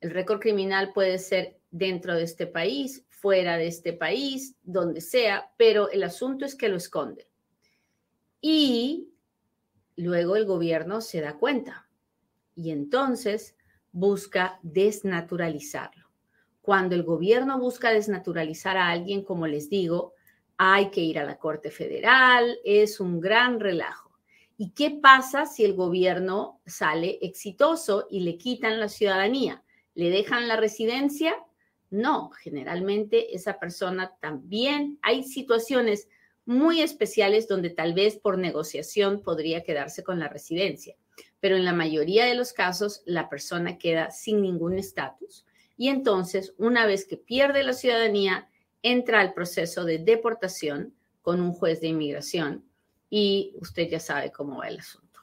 El 0.00 0.10
récord 0.10 0.40
criminal 0.40 0.94
puede 0.94 1.18
ser 1.18 1.58
dentro 1.70 2.14
de 2.14 2.22
este 2.22 2.46
país, 2.46 3.04
fuera 3.24 3.56
de 3.56 3.68
este 3.68 3.94
país, 3.94 4.54
donde 4.62 5.00
sea, 5.00 5.50
pero 5.56 5.90
el 5.90 6.02
asunto 6.02 6.44
es 6.44 6.54
que 6.54 6.68
lo 6.68 6.76
esconde. 6.76 7.26
Y 8.42 9.08
luego 9.96 10.36
el 10.36 10.44
gobierno 10.44 11.00
se 11.00 11.22
da 11.22 11.38
cuenta 11.38 11.88
y 12.54 12.70
entonces 12.70 13.56
busca 13.92 14.58
desnaturalizarlo. 14.62 16.10
Cuando 16.60 16.94
el 16.94 17.02
gobierno 17.02 17.58
busca 17.58 17.92
desnaturalizar 17.92 18.76
a 18.76 18.90
alguien, 18.90 19.24
como 19.24 19.46
les 19.46 19.70
digo, 19.70 20.12
hay 20.58 20.90
que 20.90 21.00
ir 21.00 21.18
a 21.18 21.24
la 21.24 21.38
Corte 21.38 21.70
Federal, 21.70 22.58
es 22.62 23.00
un 23.00 23.22
gran 23.22 23.58
relajo. 23.58 24.18
¿Y 24.58 24.72
qué 24.72 24.90
pasa 24.90 25.46
si 25.46 25.64
el 25.64 25.72
gobierno 25.72 26.60
sale 26.66 27.20
exitoso 27.22 28.06
y 28.10 28.20
le 28.20 28.36
quitan 28.36 28.80
la 28.80 28.90
ciudadanía? 28.90 29.62
¿Le 29.94 30.10
dejan 30.10 30.46
la 30.46 30.56
residencia? 30.56 31.34
No, 31.94 32.30
generalmente 32.30 33.36
esa 33.36 33.60
persona 33.60 34.16
también, 34.20 34.98
hay 35.00 35.22
situaciones 35.22 36.08
muy 36.44 36.82
especiales 36.82 37.46
donde 37.46 37.70
tal 37.70 37.94
vez 37.94 38.16
por 38.16 38.36
negociación 38.36 39.22
podría 39.22 39.62
quedarse 39.62 40.02
con 40.02 40.18
la 40.18 40.26
residencia, 40.26 40.96
pero 41.38 41.54
en 41.54 41.64
la 41.64 41.72
mayoría 41.72 42.24
de 42.24 42.34
los 42.34 42.52
casos 42.52 43.04
la 43.06 43.28
persona 43.28 43.78
queda 43.78 44.10
sin 44.10 44.42
ningún 44.42 44.76
estatus 44.76 45.46
y 45.76 45.86
entonces 45.86 46.52
una 46.58 46.84
vez 46.84 47.04
que 47.04 47.16
pierde 47.16 47.62
la 47.62 47.74
ciudadanía, 47.74 48.48
entra 48.82 49.20
al 49.20 49.32
proceso 49.32 49.84
de 49.84 49.98
deportación 49.98 50.96
con 51.22 51.40
un 51.40 51.52
juez 51.52 51.80
de 51.80 51.86
inmigración 51.86 52.64
y 53.08 53.54
usted 53.60 53.88
ya 53.88 54.00
sabe 54.00 54.32
cómo 54.32 54.58
va 54.58 54.66
el 54.66 54.80
asunto. 54.80 55.20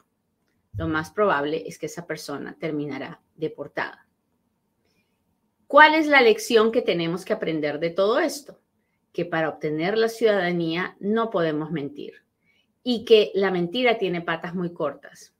Lo 0.77 0.87
más 0.87 1.11
probable 1.11 1.67
es 1.67 1.77
que 1.77 1.87
esa 1.87 2.07
persona 2.07 2.55
terminará 2.57 3.21
deportada. 3.35 4.00
¿Cuál 5.71 5.95
es 5.95 6.05
la 6.05 6.19
lección 6.19 6.69
que 6.69 6.81
tenemos 6.81 7.23
que 7.23 7.31
aprender 7.31 7.79
de 7.79 7.91
todo 7.91 8.19
esto? 8.19 8.59
Que 9.13 9.23
para 9.23 9.47
obtener 9.47 9.97
la 9.97 10.09
ciudadanía 10.09 10.97
no 10.99 11.29
podemos 11.29 11.71
mentir 11.71 12.25
y 12.83 13.05
que 13.05 13.31
la 13.35 13.51
mentira 13.51 13.97
tiene 13.97 14.19
patas 14.19 14.53
muy 14.53 14.73
cortas. 14.73 15.33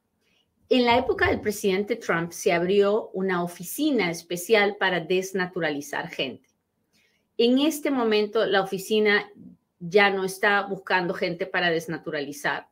En 0.69 0.85
la 0.85 0.97
época 0.97 1.27
del 1.27 1.41
presidente 1.41 1.97
Trump 1.97 2.31
se 2.31 2.53
abrió 2.53 3.09
una 3.09 3.43
oficina 3.43 4.09
especial 4.09 4.77
para 4.79 5.01
desnaturalizar 5.01 6.07
gente. 6.07 6.47
En 7.37 7.59
este 7.59 7.91
momento 7.91 8.45
la 8.45 8.61
oficina 8.61 9.29
ya 9.79 10.11
no 10.11 10.23
está 10.23 10.61
buscando 10.61 11.13
gente 11.13 11.45
para 11.45 11.69
desnaturalizar, 11.71 12.69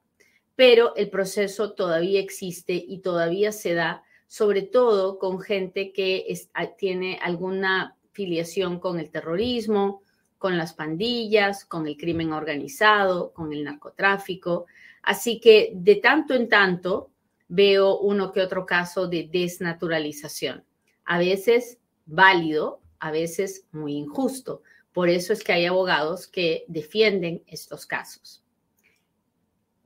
pero 0.55 0.95
el 0.95 1.09
proceso 1.09 1.73
todavía 1.73 2.21
existe 2.21 2.73
y 2.73 2.99
todavía 2.99 3.51
se 3.51 3.73
da, 3.73 4.05
sobre 4.29 4.61
todo 4.61 5.17
con 5.17 5.41
gente 5.41 5.91
que 5.91 6.31
tiene 6.77 7.17
alguna 7.19 7.97
filiación 8.11 8.79
con 8.79 8.99
el 8.99 9.09
terrorismo, 9.09 10.03
con 10.37 10.55
las 10.55 10.73
pandillas, 10.73 11.65
con 11.65 11.87
el 11.87 11.97
crimen 11.97 12.31
organizado, 12.31 13.33
con 13.33 13.51
el 13.51 13.63
narcotráfico. 13.63 14.67
Así 15.01 15.39
que 15.39 15.71
de 15.73 15.95
tanto 15.95 16.35
en 16.35 16.47
tanto 16.47 17.09
veo 17.47 17.97
uno 17.97 18.31
que 18.31 18.41
otro 18.41 18.67
caso 18.67 19.07
de 19.07 19.27
desnaturalización. 19.31 20.63
A 21.05 21.17
veces 21.17 21.79
válido, 22.05 22.81
a 22.99 23.09
veces 23.09 23.65
muy 23.71 23.93
injusto. 23.93 24.61
Por 24.93 25.09
eso 25.09 25.33
es 25.33 25.43
que 25.43 25.53
hay 25.53 25.65
abogados 25.65 26.27
que 26.27 26.65
defienden 26.67 27.41
estos 27.47 27.87
casos. 27.87 28.43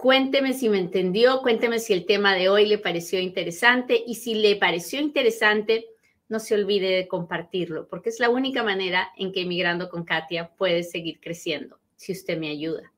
Cuénteme 0.03 0.51
si 0.51 0.67
me 0.67 0.79
entendió, 0.79 1.41
cuénteme 1.41 1.79
si 1.79 1.93
el 1.93 2.05
tema 2.05 2.35
de 2.35 2.49
hoy 2.49 2.65
le 2.65 2.77
pareció 2.77 3.21
interesante 3.21 4.03
y 4.05 4.15
si 4.15 4.33
le 4.35 4.57
pareció 4.57 4.99
interesante, 4.99 5.85
no 6.27 6.41
se 6.41 6.55
olvide 6.55 6.89
de 6.89 7.07
compartirlo, 7.07 7.87
porque 7.87 8.09
es 8.09 8.19
la 8.19 8.29
única 8.29 8.63
manera 8.63 9.13
en 9.15 9.31
que 9.31 9.43
Emigrando 9.43 9.89
con 9.89 10.03
Katia 10.03 10.53
puede 10.57 10.83
seguir 10.83 11.21
creciendo, 11.21 11.79
si 11.95 12.11
usted 12.11 12.37
me 12.37 12.49
ayuda. 12.49 12.91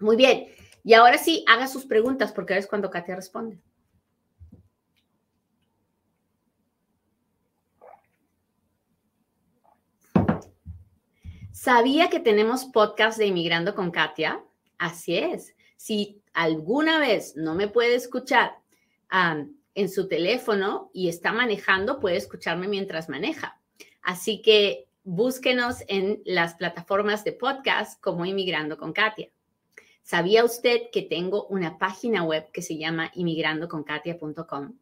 Muy 0.00 0.16
bien, 0.16 0.48
y 0.82 0.94
ahora 0.94 1.16
sí, 1.16 1.44
haga 1.46 1.68
sus 1.68 1.86
preguntas, 1.86 2.32
porque 2.32 2.54
ahora 2.54 2.60
es 2.64 2.66
cuando 2.66 2.90
Katia 2.90 3.14
responde. 3.14 3.60
¿Sabía 11.52 12.10
que 12.10 12.18
tenemos 12.18 12.64
podcast 12.64 13.16
de 13.16 13.26
Inmigrando 13.26 13.76
con 13.76 13.92
Katia? 13.92 14.42
Así 14.76 15.16
es. 15.16 15.54
Si 15.82 16.20
alguna 16.34 16.98
vez 16.98 17.36
no 17.36 17.54
me 17.54 17.66
puede 17.66 17.94
escuchar 17.94 18.58
en 19.74 19.88
su 19.88 20.08
teléfono 20.08 20.90
y 20.92 21.08
está 21.08 21.32
manejando, 21.32 22.00
puede 22.00 22.18
escucharme 22.18 22.68
mientras 22.68 23.08
maneja. 23.08 23.58
Así 24.02 24.42
que 24.42 24.88
búsquenos 25.04 25.76
en 25.88 26.20
las 26.26 26.52
plataformas 26.56 27.24
de 27.24 27.32
podcast 27.32 27.98
como 28.02 28.26
Inmigrando 28.26 28.76
con 28.76 28.92
Katia. 28.92 29.30
¿Sabía 30.02 30.44
usted 30.44 30.90
que 30.92 31.00
tengo 31.00 31.46
una 31.46 31.78
página 31.78 32.24
web 32.24 32.50
que 32.52 32.60
se 32.60 32.76
llama 32.76 33.10
inmigrandoconkatia.com? 33.14 34.74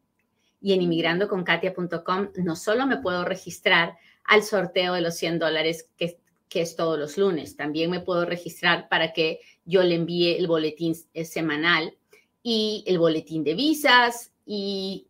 Y 0.60 0.72
en 0.72 0.82
inmigrandoconkatia.com 0.82 2.30
no 2.38 2.56
solo 2.56 2.88
me 2.88 2.96
puedo 2.96 3.24
registrar 3.24 3.96
al 4.24 4.42
sorteo 4.42 4.94
de 4.94 5.02
los 5.02 5.14
100 5.14 5.38
dólares 5.38 5.88
que 5.96 6.18
que 6.48 6.62
es 6.62 6.76
todos 6.76 6.98
los 6.98 7.18
lunes. 7.18 7.56
También 7.56 7.90
me 7.90 8.00
puedo 8.00 8.24
registrar 8.24 8.88
para 8.88 9.12
que 9.12 9.40
yo 9.68 9.82
le 9.82 9.96
envíe 9.96 10.38
el 10.38 10.46
boletín 10.46 10.94
semanal 10.94 11.94
y 12.42 12.84
el 12.86 12.98
boletín 12.98 13.44
de 13.44 13.52
visas 13.52 14.32
y 14.46 15.06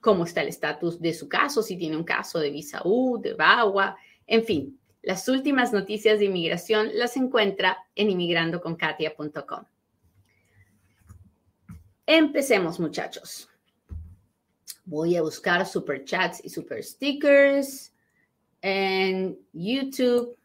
cómo 0.00 0.22
está 0.22 0.42
el 0.42 0.48
estatus 0.48 1.00
de 1.00 1.12
su 1.12 1.28
caso, 1.28 1.60
si 1.60 1.76
tiene 1.76 1.96
un 1.96 2.04
caso 2.04 2.38
de 2.38 2.50
visa 2.50 2.80
U, 2.84 3.18
de 3.20 3.34
VAWA, 3.34 3.96
en 4.28 4.44
fin, 4.44 4.78
las 5.02 5.28
últimas 5.28 5.72
noticias 5.72 6.20
de 6.20 6.26
inmigración 6.26 6.90
las 6.94 7.16
encuentra 7.16 7.78
en 7.96 8.10
inmigrandoconkatia.com. 8.10 9.64
Empecemos, 12.06 12.78
muchachos. 12.78 13.48
Voy 14.84 15.16
a 15.16 15.22
buscar 15.22 15.66
super 15.66 16.04
chats 16.04 16.40
y 16.44 16.50
super 16.50 16.84
stickers 16.84 17.92
en 18.62 19.36
YouTube. 19.52 20.37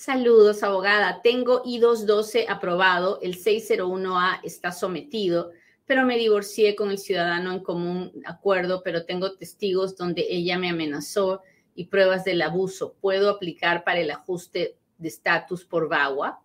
Saludos, 0.00 0.62
abogada. 0.62 1.20
Tengo 1.20 1.60
I-212 1.62 2.46
aprobado, 2.48 3.18
el 3.20 3.36
601A 3.36 4.40
está 4.42 4.72
sometido, 4.72 5.50
pero 5.84 6.06
me 6.06 6.16
divorcié 6.16 6.74
con 6.74 6.90
el 6.90 6.96
ciudadano 6.96 7.52
en 7.52 7.62
común 7.62 8.10
acuerdo, 8.24 8.82
pero 8.82 9.04
tengo 9.04 9.36
testigos 9.36 9.98
donde 9.98 10.24
ella 10.30 10.58
me 10.58 10.70
amenazó 10.70 11.42
y 11.74 11.88
pruebas 11.88 12.24
del 12.24 12.40
abuso. 12.40 12.96
¿Puedo 13.02 13.28
aplicar 13.28 13.84
para 13.84 14.00
el 14.00 14.10
ajuste 14.10 14.78
de 14.96 15.08
estatus 15.08 15.66
por 15.66 15.86
VAWA? 15.90 16.40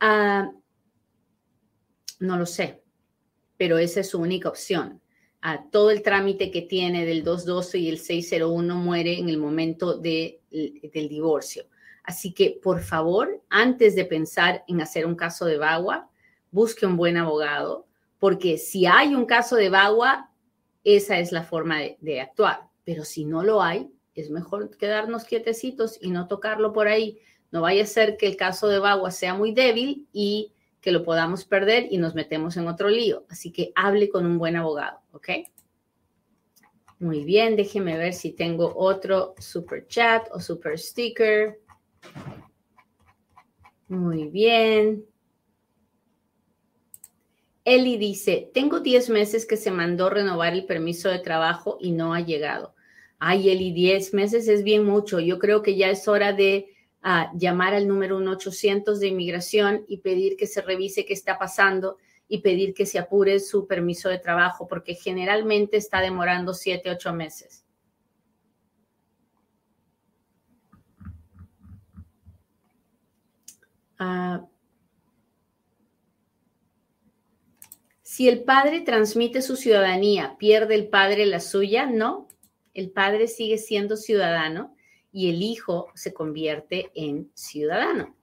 Ah, 0.00 0.50
no 2.18 2.36
lo 2.36 2.46
sé, 2.46 2.82
pero 3.56 3.78
esa 3.78 4.00
es 4.00 4.10
su 4.10 4.18
única 4.18 4.48
opción. 4.48 5.00
Ah, 5.40 5.66
todo 5.70 5.92
el 5.92 6.02
trámite 6.02 6.50
que 6.50 6.62
tiene 6.62 7.06
del 7.06 7.22
212 7.22 7.78
y 7.78 7.88
el 7.88 7.98
601 7.98 8.74
muere 8.74 9.20
en 9.20 9.28
el 9.28 9.38
momento 9.38 9.98
del 9.98 10.40
divorcio. 10.90 11.66
Así 12.04 12.32
que, 12.32 12.58
por 12.62 12.80
favor, 12.80 13.42
antes 13.48 13.94
de 13.94 14.04
pensar 14.04 14.64
en 14.66 14.80
hacer 14.80 15.06
un 15.06 15.14
caso 15.14 15.44
de 15.46 15.58
Bagua, 15.58 16.10
busque 16.50 16.86
un 16.86 16.96
buen 16.96 17.16
abogado, 17.16 17.86
porque 18.18 18.58
si 18.58 18.86
hay 18.86 19.14
un 19.14 19.24
caso 19.24 19.56
de 19.56 19.68
Bagua, 19.68 20.30
esa 20.84 21.18
es 21.18 21.32
la 21.32 21.42
forma 21.42 21.78
de, 22.00 22.20
actuar. 22.20 22.68
Pero 22.84 23.04
si 23.04 23.24
no 23.24 23.42
lo 23.42 23.62
hay, 23.62 23.90
es 24.14 24.30
mejor 24.30 24.76
quedarnos 24.76 25.24
quietecitos 25.24 25.98
y 26.00 26.10
no 26.10 26.26
tocarlo 26.26 26.72
por 26.72 26.88
ahí. 26.88 27.18
No 27.50 27.62
vaya 27.62 27.84
a 27.84 27.86
ser 27.86 28.16
que 28.16 28.26
el 28.26 28.36
caso 28.36 28.68
de 28.68 28.78
Bagua 28.78 29.10
sea 29.10 29.34
muy 29.34 29.52
débil 29.52 30.08
y 30.12 30.52
que 30.80 30.90
lo 30.90 31.04
podamos 31.04 31.44
perder 31.44 31.86
y 31.90 31.98
nos 31.98 32.14
metemos 32.14 32.56
en 32.56 32.66
otro 32.66 32.88
lío. 32.88 33.24
Así 33.28 33.52
que 33.52 33.72
hable 33.74 34.08
con 34.08 34.26
un 34.26 34.38
buen 34.38 34.56
abogado, 34.56 35.00
¿ok? 35.12 35.28
Muy 36.98 37.24
bien, 37.24 37.56
déjeme 37.56 37.96
ver 37.96 38.12
si 38.12 38.32
tengo 38.32 38.72
otro 38.76 39.34
super 39.38 39.86
chat 39.88 40.28
o 40.32 40.40
super 40.40 40.78
sticker. 40.78 41.60
Muy 43.88 44.28
bien. 44.28 45.04
Eli 47.64 47.96
dice, 47.96 48.50
tengo 48.52 48.80
10 48.80 49.08
meses 49.10 49.46
que 49.46 49.56
se 49.56 49.70
mandó 49.70 50.10
renovar 50.10 50.52
el 50.52 50.64
permiso 50.66 51.08
de 51.08 51.20
trabajo 51.20 51.78
y 51.80 51.92
no 51.92 52.12
ha 52.14 52.20
llegado. 52.20 52.74
Ay, 53.18 53.50
Eli, 53.50 53.72
10 53.72 54.14
meses 54.14 54.48
es 54.48 54.64
bien 54.64 54.84
mucho. 54.84 55.20
Yo 55.20 55.38
creo 55.38 55.62
que 55.62 55.76
ya 55.76 55.90
es 55.90 56.08
hora 56.08 56.32
de 56.32 56.74
ah, 57.02 57.30
llamar 57.36 57.74
al 57.74 57.86
número 57.86 58.18
1800 58.18 58.98
de 58.98 59.08
inmigración 59.08 59.84
y 59.86 59.98
pedir 59.98 60.36
que 60.36 60.48
se 60.48 60.60
revise 60.60 61.04
qué 61.04 61.12
está 61.12 61.38
pasando 61.38 61.98
y 62.26 62.38
pedir 62.38 62.74
que 62.74 62.86
se 62.86 62.98
apure 62.98 63.38
su 63.38 63.66
permiso 63.66 64.08
de 64.08 64.18
trabajo, 64.18 64.66
porque 64.66 64.94
generalmente 64.94 65.76
está 65.76 66.00
demorando 66.00 66.52
7, 66.54 66.90
8 66.90 67.12
meses. 67.12 67.64
Ah, 73.98 74.44
si 78.12 78.28
el 78.28 78.44
padre 78.44 78.82
transmite 78.82 79.40
su 79.40 79.56
ciudadanía, 79.56 80.36
¿pierde 80.38 80.74
el 80.74 80.88
padre 80.88 81.24
la 81.24 81.40
suya? 81.40 81.86
No, 81.86 82.28
el 82.74 82.90
padre 82.90 83.26
sigue 83.26 83.56
siendo 83.56 83.96
ciudadano 83.96 84.76
y 85.10 85.30
el 85.30 85.42
hijo 85.42 85.86
se 85.94 86.12
convierte 86.12 86.90
en 86.94 87.30
ciudadano. 87.32 88.14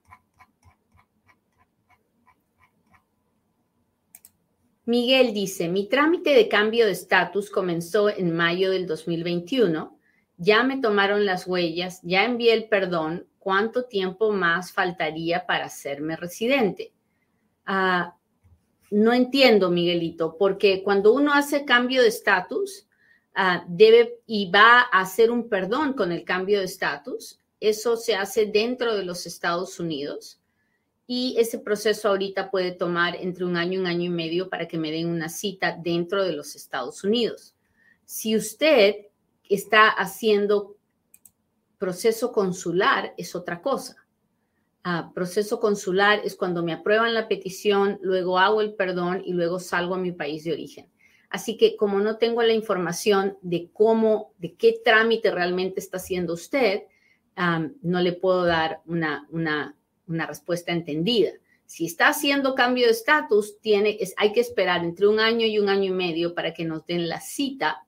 Miguel 4.84 5.34
dice, 5.34 5.68
mi 5.68 5.88
trámite 5.88 6.34
de 6.34 6.48
cambio 6.48 6.86
de 6.86 6.92
estatus 6.92 7.50
comenzó 7.50 8.10
en 8.10 8.32
mayo 8.32 8.70
del 8.70 8.86
2021, 8.86 9.98
ya 10.36 10.62
me 10.62 10.80
tomaron 10.80 11.26
las 11.26 11.48
huellas, 11.48 11.98
ya 12.04 12.24
envié 12.24 12.54
el 12.54 12.68
perdón, 12.68 13.26
¿cuánto 13.40 13.86
tiempo 13.86 14.30
más 14.30 14.70
faltaría 14.70 15.46
para 15.46 15.64
hacerme 15.64 16.14
residente? 16.14 16.92
Ah, 17.66 18.14
no 18.90 19.12
entiendo, 19.12 19.70
Miguelito, 19.70 20.36
porque 20.36 20.82
cuando 20.82 21.12
uno 21.12 21.32
hace 21.32 21.64
cambio 21.64 22.02
de 22.02 22.08
estatus, 22.08 22.86
ah, 23.34 23.64
debe 23.68 24.20
y 24.26 24.50
va 24.50 24.80
a 24.80 25.00
hacer 25.00 25.30
un 25.30 25.48
perdón 25.48 25.92
con 25.92 26.12
el 26.12 26.24
cambio 26.24 26.58
de 26.58 26.64
estatus. 26.66 27.38
Eso 27.60 27.96
se 27.96 28.14
hace 28.14 28.46
dentro 28.46 28.96
de 28.96 29.04
los 29.04 29.26
Estados 29.26 29.78
Unidos 29.78 30.40
y 31.06 31.34
ese 31.38 31.58
proceso 31.58 32.08
ahorita 32.08 32.50
puede 32.50 32.72
tomar 32.72 33.16
entre 33.16 33.44
un 33.44 33.56
año 33.56 33.74
y 33.74 33.78
un 33.78 33.86
año 33.86 34.04
y 34.04 34.10
medio 34.10 34.48
para 34.48 34.66
que 34.66 34.78
me 34.78 34.90
den 34.90 35.08
una 35.08 35.28
cita 35.28 35.76
dentro 35.80 36.24
de 36.24 36.32
los 36.32 36.54
Estados 36.54 37.04
Unidos. 37.04 37.54
Si 38.04 38.36
usted 38.36 39.06
está 39.48 39.88
haciendo 39.88 40.76
Proceso 41.80 42.30
consular 42.30 43.14
es 43.16 43.34
otra 43.34 43.62
cosa. 43.62 43.96
Ah, 44.82 45.12
proceso 45.14 45.60
consular 45.60 46.22
es 46.24 46.36
cuando 46.36 46.62
me 46.62 46.72
aprueban 46.72 47.12
la 47.12 47.28
petición, 47.28 47.98
luego 48.00 48.38
hago 48.38 48.62
el 48.62 48.74
perdón 48.74 49.22
y 49.24 49.34
luego 49.34 49.58
salgo 49.58 49.94
a 49.94 49.98
mi 49.98 50.12
país 50.12 50.44
de 50.44 50.52
origen. 50.52 50.88
Así 51.28 51.56
que 51.56 51.76
como 51.76 52.00
no 52.00 52.16
tengo 52.16 52.42
la 52.42 52.54
información 52.54 53.36
de 53.42 53.68
cómo, 53.72 54.32
de 54.38 54.54
qué 54.54 54.80
trámite 54.82 55.30
realmente 55.30 55.80
está 55.80 55.98
haciendo 55.98 56.32
usted, 56.34 56.84
no 57.82 58.00
le 58.00 58.12
puedo 58.12 58.44
dar 58.44 58.80
una, 58.86 59.26
una, 59.30 59.76
una, 60.06 60.26
respuesta 60.26 60.72
entendida. 60.72 61.30
Si 61.64 61.86
está 61.86 62.08
haciendo 62.08 62.54
cambio 62.54 62.86
de 62.86 62.92
estatus, 62.92 63.60
tiene, 63.60 63.96
es, 64.00 64.12
hay 64.16 64.32
que 64.32 64.40
esperar 64.40 64.84
entre 64.84 65.06
un 65.06 65.20
año 65.20 65.46
y 65.46 65.58
un 65.58 65.68
año 65.68 65.84
y 65.84 65.94
medio 65.94 66.34
para 66.34 66.52
que 66.52 66.64
nos 66.64 66.84
den 66.84 67.08
la 67.08 67.20
cita 67.20 67.86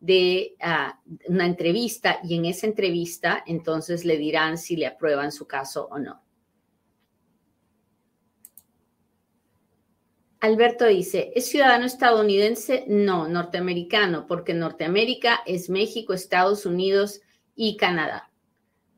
de 0.00 0.56
ah, 0.60 1.00
una 1.28 1.46
entrevista 1.46 2.20
y 2.22 2.36
en 2.36 2.44
esa 2.44 2.66
entrevista 2.66 3.42
entonces 3.46 4.04
le 4.04 4.18
dirán 4.18 4.58
si 4.58 4.76
le 4.76 4.86
aprueban 4.86 5.32
su 5.32 5.46
caso 5.46 5.88
o 5.90 5.98
no. 5.98 6.22
Alberto 10.40 10.86
dice, 10.86 11.32
¿es 11.34 11.48
ciudadano 11.48 11.86
estadounidense? 11.86 12.84
No, 12.86 13.26
norteamericano, 13.26 14.26
porque 14.26 14.54
Norteamérica 14.54 15.40
es 15.46 15.70
México, 15.70 16.12
Estados 16.12 16.66
Unidos 16.66 17.20
y 17.56 17.76
Canadá. 17.76 18.30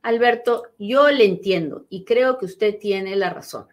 Alberto, 0.02 0.64
yo 0.78 1.10
le 1.10 1.24
entiendo 1.24 1.86
y 1.88 2.04
creo 2.04 2.38
que 2.38 2.44
usted 2.44 2.78
tiene 2.78 3.16
la 3.16 3.30
razón, 3.30 3.68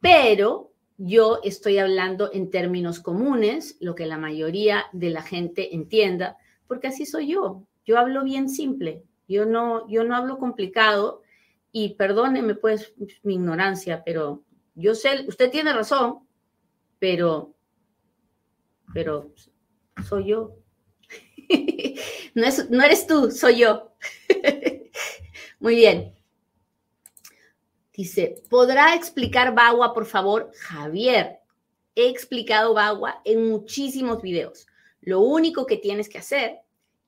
pero 0.00 0.72
yo 0.98 1.38
estoy 1.44 1.78
hablando 1.78 2.30
en 2.32 2.50
términos 2.50 2.98
comunes, 2.98 3.76
lo 3.80 3.94
que 3.94 4.04
la 4.04 4.18
mayoría 4.18 4.86
de 4.92 5.10
la 5.10 5.22
gente 5.22 5.74
entienda, 5.74 6.36
porque 6.66 6.88
así 6.88 7.06
soy 7.06 7.28
yo. 7.28 7.64
Yo 7.86 7.98
hablo 7.98 8.24
bien 8.24 8.48
simple, 8.48 9.04
yo 9.28 9.46
no, 9.46 9.88
yo 9.88 10.02
no 10.04 10.16
hablo 10.16 10.38
complicado 10.38 11.22
y 11.70 11.94
perdóneme 11.94 12.56
pues 12.56 12.92
mi 13.22 13.34
ignorancia, 13.34 14.02
pero 14.04 14.42
yo 14.74 14.94
sé, 14.94 15.24
usted 15.28 15.50
tiene 15.50 15.72
razón, 15.72 16.26
pero, 16.98 17.54
pero 18.92 19.32
soy 20.08 20.26
yo. 20.26 20.56
no, 22.34 22.44
es, 22.44 22.68
no 22.70 22.82
eres 22.82 23.06
tú, 23.06 23.30
soy 23.30 23.58
yo. 23.60 23.92
Muy 25.60 25.76
bien. 25.76 26.17
Dice, 27.98 28.36
¿podrá 28.48 28.94
explicar 28.94 29.56
Bagua, 29.56 29.92
por 29.92 30.06
favor? 30.06 30.52
Javier, 30.56 31.40
he 31.96 32.08
explicado 32.08 32.72
Bagua 32.72 33.20
en 33.24 33.50
muchísimos 33.50 34.22
videos. 34.22 34.68
Lo 35.00 35.18
único 35.18 35.66
que 35.66 35.78
tienes 35.78 36.08
que 36.08 36.18
hacer 36.18 36.60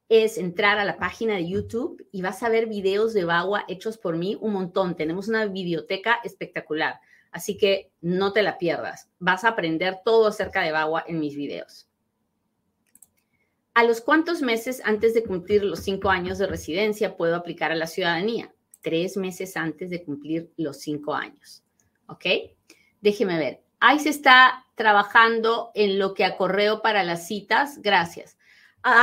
es 0.09 0.37
entrar 0.37 0.81
a 0.81 0.85
la 0.85 0.99
página 0.99 1.37
de 1.37 1.49
YouTube 1.49 2.05
y 2.11 2.23
vas 2.23 2.43
a 2.43 2.49
ver 2.49 2.67
videos 2.67 3.15
de 3.15 3.23
Bagua 3.23 3.65
hechos 3.69 3.99
por 3.99 4.17
mí 4.17 4.37
un 4.41 4.53
montón. 4.53 4.97
Tenemos 4.97 5.29
una 5.29 5.47
biblioteca 5.47 6.19
espectacular, 6.25 6.99
así 7.31 7.57
que 7.57 7.93
no 8.01 8.33
te 8.33 8.43
la 8.43 8.59
pierdas. 8.59 9.09
Vas 9.21 9.45
a 9.45 9.51
aprender 9.51 10.01
todo 10.05 10.27
acerca 10.27 10.63
de 10.63 10.73
Bagua 10.73 11.05
en 11.07 11.21
mis 11.21 11.37
videos. 11.37 11.89
¿A 13.75 13.85
los 13.85 14.01
cuántos 14.01 14.43
meses 14.43 14.83
antes 14.85 15.15
de 15.15 15.23
cumplir 15.23 15.63
los 15.63 15.79
cinco 15.79 16.11
años 16.11 16.39
de 16.39 16.49
residencia 16.49 17.17
puedo 17.17 17.37
aplicar 17.37 17.71
a 17.71 17.77
la 17.77 17.87
ciudadanía? 17.87 18.53
Tres 18.81 19.17
meses 19.17 19.57
antes 19.57 19.91
de 19.91 20.03
cumplir 20.05 20.53
los 20.57 20.79
cinco 20.79 21.15
años. 21.15 21.63
¿Ok? 22.07 22.25
Déjeme 23.01 23.39
ver. 23.39 23.63
se 24.01 24.09
está 24.09 24.67
trabajando 24.75 25.71
en 25.75 25.99
lo 25.99 26.15
que 26.15 26.25
a 26.25 26.37
correo 26.37 26.83
para 26.83 27.05
las 27.05 27.27
citas. 27.27 27.81
Gracias. 27.81 28.37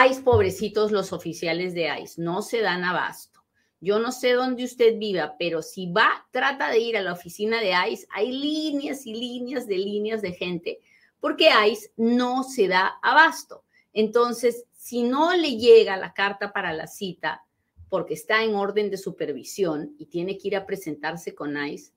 ICE, 0.09 0.21
pobrecitos 0.21 0.91
los 0.91 1.13
oficiales 1.13 1.73
de 1.73 1.87
ICE, 2.01 2.21
no 2.21 2.41
se 2.41 2.61
dan 2.61 2.83
abasto. 2.83 3.43
Yo 3.79 3.99
no 3.99 4.11
sé 4.11 4.33
dónde 4.33 4.63
usted 4.63 4.97
viva, 4.97 5.35
pero 5.37 5.61
si 5.61 5.91
va, 5.91 6.27
trata 6.31 6.71
de 6.71 6.79
ir 6.79 6.97
a 6.97 7.01
la 7.01 7.13
oficina 7.13 7.59
de 7.59 7.73
ICE, 7.91 8.07
hay 8.09 8.31
líneas 8.31 9.05
y 9.05 9.13
líneas 9.13 9.67
de 9.67 9.77
líneas 9.77 10.23
de 10.23 10.33
gente, 10.33 10.79
porque 11.19 11.51
ICE 11.67 11.91
no 11.95 12.43
se 12.43 12.67
da 12.67 12.97
abasto. 13.03 13.65
Entonces, 13.93 14.65
si 14.73 15.03
no 15.03 15.35
le 15.35 15.57
llega 15.57 15.95
la 15.97 16.13
carta 16.13 16.51
para 16.53 16.73
la 16.73 16.87
cita, 16.87 17.45
porque 17.89 18.13
está 18.13 18.43
en 18.43 18.55
orden 18.55 18.89
de 18.89 18.97
supervisión 18.97 19.95
y 19.97 20.07
tiene 20.07 20.37
que 20.37 20.49
ir 20.49 20.55
a 20.55 20.65
presentarse 20.65 21.33
con 21.33 21.57
ICE, 21.57 21.91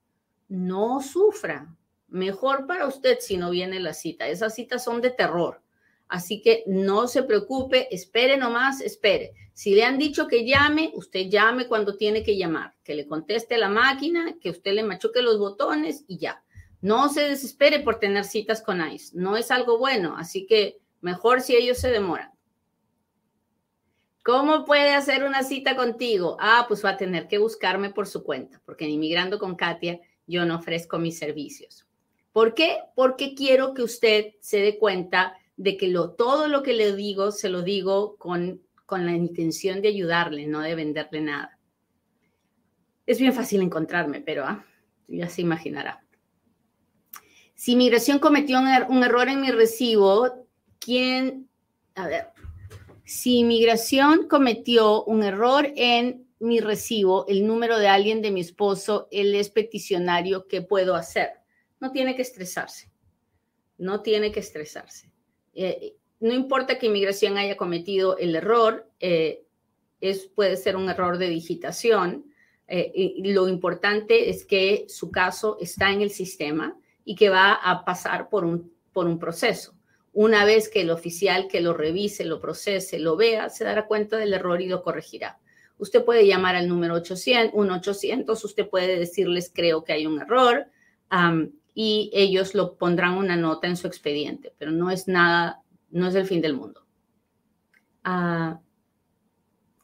no 0.49 1.01
sufra. 1.01 1.75
Mejor 2.09 2.67
para 2.67 2.87
usted 2.87 3.19
si 3.21 3.37
no 3.37 3.51
viene 3.51 3.81
la 3.81 3.95
cita. 3.95 4.29
Esas 4.29 4.55
citas 4.55 4.85
son 4.85 5.01
de 5.01 5.11
terror. 5.11 5.63
Así 6.09 6.43
que 6.43 6.65
no 6.67 7.07
se 7.07 7.23
preocupe, 7.23 7.87
espere 7.95 8.37
nomás, 8.37 8.81
espere. 8.81 9.33
Si 9.55 9.75
le 9.77 9.85
han 9.85 9.97
dicho 9.97 10.27
que 10.27 10.45
llame, 10.45 10.91
usted 10.95 11.29
llame 11.29 11.69
cuando 11.69 11.97
tiene 11.97 12.25
que 12.25 12.37
llamar, 12.37 12.75
que 12.83 12.97
le 12.97 13.07
conteste 13.07 13.57
la 13.59 13.69
máquina, 13.69 14.37
que 14.41 14.51
usted 14.51 14.73
le 14.73 14.83
machuque 14.83 15.23
los 15.23 15.39
botones 15.39 16.05
y 16.09 16.19
ya. 16.19 16.43
No 16.81 17.11
se 17.11 17.29
desespere 17.29 17.79
por 17.81 18.01
tener 18.01 18.25
citas 18.25 18.61
con 18.61 18.81
ICE, 18.81 19.17
no 19.17 19.37
es 19.37 19.53
algo 19.53 19.79
bueno, 19.79 20.17
así 20.17 20.47
que 20.47 20.81
mejor 21.01 21.43
si 21.43 21.55
ellos 21.55 21.79
se 21.79 21.91
demoran. 21.91 22.33
¿Cómo 24.23 24.65
puede 24.65 24.95
hacer 24.95 25.25
una 25.25 25.43
cita 25.43 25.77
contigo? 25.77 26.37
Ah, 26.41 26.67
pues 26.69 26.85
va 26.85 26.91
a 26.91 26.97
tener 26.97 27.27
que 27.27 27.39
buscarme 27.39 27.91
por 27.91 28.07
su 28.07 28.23
cuenta, 28.23 28.61
porque 28.67 28.85
en 28.85 28.91
Inmigrando 28.91 29.39
con 29.39 29.57
Katia 29.57 30.01
yo 30.27 30.45
no 30.45 30.57
ofrezco 30.57 30.99
mis 30.99 31.19
servicios. 31.19 31.87
¿Por 32.33 32.55
qué? 32.55 32.79
Porque 32.95 33.35
quiero 33.35 33.75
que 33.75 33.83
usted 33.83 34.35
se 34.41 34.59
dé 34.59 34.79
cuenta 34.79 35.35
de 35.57 35.77
que 35.77 35.89
lo, 35.89 36.11
todo 36.13 36.49
lo 36.49 36.63
que 36.63 36.75
le 36.75 36.95
digo, 36.95 37.33
se 37.33 37.49
lo 37.49 37.63
digo 37.63 38.17
con, 38.17 38.63
con 38.87 39.07
la 39.07 39.13
intención 39.13 39.83
de 39.83 39.89
ayudarle, 39.89 40.47
no 40.47 40.61
de 40.61 40.75
venderle 40.75 41.21
nada. 41.23 41.59
Es 43.07 43.19
bien 43.19 43.33
fácil 43.33 43.63
encontrarme, 43.63 44.21
pero 44.21 44.45
ah, 44.45 44.65
ya 45.09 45.29
se 45.29 45.43
imaginará. 45.43 46.05
Si 47.55 47.75
migración 47.75 48.19
cometió 48.21 48.59
er, 48.67 48.87
un 48.89 49.03
error 49.03 49.29
en 49.29 49.41
mi 49.41 49.51
recibo, 49.51 50.47
¿quién? 50.79 51.49
A 51.95 52.07
ver. 52.07 52.29
Si 53.11 53.43
migración 53.43 54.29
cometió 54.29 55.03
un 55.03 55.25
error 55.25 55.67
en 55.75 56.29
mi 56.39 56.61
recibo, 56.61 57.27
el 57.27 57.45
número 57.45 57.77
de 57.81 57.89
alguien 57.89 58.23
de 58.23 58.31
mi 58.31 58.41
esposo, 58.41 59.09
él 59.11 59.35
es 59.35 59.51
peticionario, 59.51 60.47
¿qué 60.47 60.63
puedo 60.63 60.95
hacer? 60.95 61.31
No 61.81 61.91
tiene 61.91 62.15
que 62.15 62.23
estresarse. 62.23 62.93
No 63.79 64.01
tiene 64.03 64.31
que 64.31 64.39
estresarse. 64.39 65.11
Eh, 65.55 65.97
no 66.21 66.33
importa 66.33 66.79
que 66.79 66.87
inmigración 66.87 67.37
haya 67.37 67.57
cometido 67.57 68.17
el 68.17 68.37
error, 68.37 68.89
eh, 69.01 69.43
es, 70.01 70.29
puede 70.29 70.57
ser 70.57 70.77
un 70.77 70.89
error 70.89 71.19
de 71.19 71.31
digitación. 71.31 72.33
Eh, 72.69 72.93
y 72.95 73.33
lo 73.33 73.49
importante 73.49 74.31
es 74.31 74.45
que 74.45 74.85
su 74.89 75.11
caso 75.11 75.57
está 75.61 75.91
en 75.91 76.03
el 76.03 76.11
sistema 76.11 76.79
y 77.05 77.17
que 77.17 77.29
va 77.29 77.55
a 77.55 77.85
pasar 77.85 78.29
por 78.29 78.45
un, 78.45 78.73
por 78.93 79.09
un 79.09 79.19
proceso. 79.19 79.75
Una 80.13 80.45
vez 80.45 80.69
que 80.69 80.81
el 80.81 80.91
oficial 80.91 81.47
que 81.49 81.61
lo 81.61 81.73
revise, 81.73 82.25
lo 82.25 82.41
procese, 82.41 82.99
lo 82.99 83.17
vea, 83.17 83.49
se 83.49 83.65
dará 83.65 83.87
cuenta 83.87 84.17
del 84.17 84.35
error 84.35 84.61
y 84.61 84.67
lo 84.67 84.83
corregirá. 84.83 85.39
Usted 85.79 86.05
puede 86.05 86.27
llamar 86.27 86.57
al 86.57 86.69
número 86.69 86.95
800, 86.95 87.55
1-800, 87.55 88.45
usted 88.45 88.69
puede 88.69 88.99
decirles, 88.99 89.51
creo 89.55 89.85
que 89.85 89.93
hay 89.93 90.07
un 90.07 90.21
error, 90.21 90.67
y 91.75 92.11
ellos 92.13 92.55
lo 92.55 92.77
pondrán 92.77 93.17
una 93.17 93.37
nota 93.37 93.67
en 93.67 93.77
su 93.77 93.87
expediente, 93.87 94.53
pero 94.59 94.73
no 94.73 94.91
es 94.91 95.09
nada, 95.09 95.63
no 95.91 96.09
es 96.09 96.15
el 96.15 96.27
fin 96.27 96.41
del 96.43 96.55
mundo. 96.55 96.85
Ah, 98.05 98.61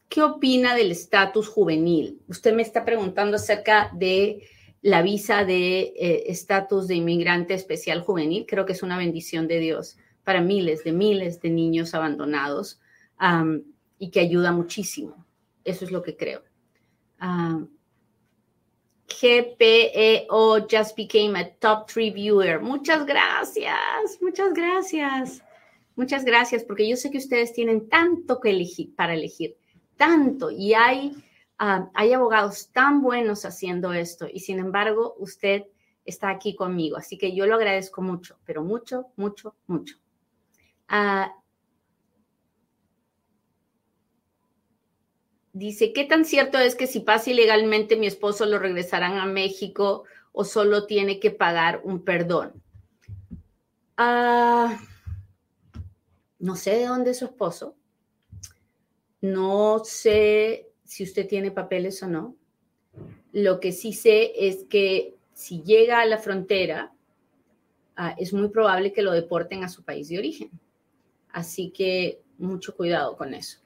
¿Qué 0.08 0.22
opina 0.22 0.74
del 0.74 0.90
estatus 0.90 1.48
juvenil? 1.48 2.20
Usted 2.28 2.54
me 2.54 2.62
está 2.62 2.84
preguntando 2.84 3.36
acerca 3.36 3.90
de 3.94 4.46
la 4.82 5.02
visa 5.02 5.44
de 5.44 5.94
eh, 5.96 6.24
estatus 6.26 6.88
de 6.88 6.96
inmigrante 6.96 7.54
especial 7.54 8.00
juvenil. 8.02 8.46
Creo 8.46 8.66
que 8.66 8.72
es 8.72 8.82
una 8.82 8.98
bendición 8.98 9.48
de 9.48 9.58
Dios 9.58 9.96
para 10.26 10.40
miles 10.40 10.82
de 10.82 10.90
miles 10.90 11.40
de 11.40 11.50
niños 11.50 11.94
abandonados 11.94 12.80
y 13.96 14.10
que 14.10 14.18
ayuda 14.18 14.50
muchísimo. 14.50 15.24
Eso 15.62 15.84
es 15.84 15.92
lo 15.92 16.02
que 16.02 16.16
creo. 16.16 16.42
GPEO 19.08 20.66
just 20.68 20.96
became 20.96 21.38
a 21.38 21.48
top 21.60 21.86
three 21.86 22.10
viewer. 22.10 22.60
Muchas 22.60 23.06
gracias, 23.06 24.18
muchas 24.20 24.52
gracias, 24.52 25.44
muchas 25.94 26.24
gracias, 26.24 26.64
porque 26.64 26.88
yo 26.88 26.96
sé 26.96 27.12
que 27.12 27.18
ustedes 27.18 27.52
tienen 27.52 27.88
tanto 27.88 28.40
que 28.40 28.50
elegir 28.50 28.96
para 28.96 29.14
elegir, 29.14 29.56
tanto, 29.96 30.50
y 30.50 30.74
hay, 30.74 31.12
hay 31.56 32.12
abogados 32.12 32.72
tan 32.72 33.00
buenos 33.00 33.44
haciendo 33.44 33.92
esto, 33.92 34.26
y 34.30 34.40
sin 34.40 34.58
embargo, 34.58 35.14
usted 35.20 35.66
está 36.04 36.30
aquí 36.30 36.56
conmigo, 36.56 36.96
así 36.96 37.16
que 37.16 37.32
yo 37.32 37.46
lo 37.46 37.54
agradezco 37.54 38.02
mucho, 38.02 38.40
pero 38.44 38.64
mucho, 38.64 39.06
mucho, 39.16 39.54
mucho. 39.68 39.96
Ah, 40.88 41.32
Dice, 45.56 45.94
¿qué 45.94 46.04
tan 46.04 46.26
cierto 46.26 46.58
es 46.58 46.74
que 46.74 46.86
si 46.86 47.00
pasa 47.00 47.30
ilegalmente 47.30 47.96
mi 47.96 48.06
esposo 48.06 48.44
lo 48.44 48.58
regresarán 48.58 49.16
a 49.16 49.24
México 49.24 50.04
o 50.32 50.44
solo 50.44 50.84
tiene 50.84 51.18
que 51.18 51.30
pagar 51.30 51.80
un 51.82 52.04
perdón? 52.04 52.62
Ah, 53.96 54.78
no 56.38 56.56
sé 56.56 56.72
de 56.72 56.84
dónde 56.84 57.12
es 57.12 57.20
su 57.20 57.24
esposo. 57.24 57.74
No 59.22 59.80
sé 59.82 60.68
si 60.84 61.04
usted 61.04 61.26
tiene 61.26 61.50
papeles 61.50 62.02
o 62.02 62.06
no. 62.06 62.36
Lo 63.32 63.58
que 63.58 63.72
sí 63.72 63.94
sé 63.94 64.32
es 64.36 64.64
que 64.64 65.14
si 65.32 65.62
llega 65.62 66.00
a 66.00 66.06
la 66.06 66.18
frontera, 66.18 66.92
ah, 67.96 68.14
es 68.18 68.34
muy 68.34 68.48
probable 68.48 68.92
que 68.92 69.00
lo 69.00 69.12
deporten 69.12 69.64
a 69.64 69.70
su 69.70 69.84
país 69.84 70.10
de 70.10 70.18
origen. 70.18 70.50
Así 71.36 71.70
que 71.70 72.22
mucho 72.38 72.74
cuidado 72.74 73.14
con 73.14 73.34
eso. 73.34 73.58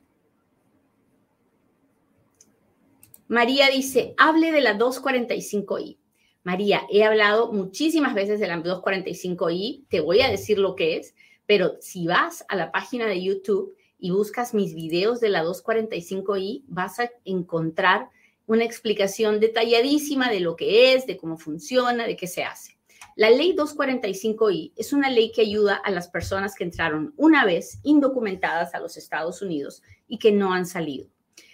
María 3.28 3.68
dice, 3.68 4.12
hable 4.18 4.50
de 4.50 4.60
la 4.60 4.76
245i. 4.76 5.96
María, 6.42 6.82
he 6.90 7.04
hablado 7.04 7.52
muchísimas 7.52 8.12
veces 8.14 8.40
de 8.40 8.48
la 8.48 8.56
245i, 8.60 9.86
te 9.88 10.00
voy 10.00 10.20
a 10.20 10.28
decir 10.28 10.58
lo 10.58 10.74
que 10.74 10.96
es, 10.96 11.14
pero 11.46 11.76
si 11.78 12.08
vas 12.08 12.44
a 12.48 12.56
la 12.56 12.72
página 12.72 13.06
de 13.06 13.22
YouTube 13.22 13.76
y 14.00 14.10
buscas 14.10 14.52
mis 14.52 14.74
videos 14.74 15.20
de 15.20 15.28
la 15.28 15.44
245i, 15.44 16.64
vas 16.66 16.98
a 16.98 17.08
encontrar 17.24 18.08
una 18.48 18.64
explicación 18.64 19.38
detalladísima 19.38 20.28
de 20.28 20.40
lo 20.40 20.56
que 20.56 20.94
es, 20.94 21.06
de 21.06 21.16
cómo 21.16 21.38
funciona, 21.38 22.04
de 22.04 22.16
qué 22.16 22.26
se 22.26 22.42
hace. 22.42 22.79
La 23.20 23.28
ley 23.28 23.54
245i 23.54 24.72
es 24.76 24.94
una 24.94 25.10
ley 25.10 25.30
que 25.30 25.42
ayuda 25.42 25.74
a 25.74 25.90
las 25.90 26.08
personas 26.08 26.54
que 26.54 26.64
entraron 26.64 27.12
una 27.18 27.44
vez 27.44 27.78
indocumentadas 27.82 28.74
a 28.74 28.80
los 28.80 28.96
Estados 28.96 29.42
Unidos 29.42 29.82
y 30.08 30.16
que 30.16 30.32
no 30.32 30.54
han 30.54 30.64
salido. 30.64 31.06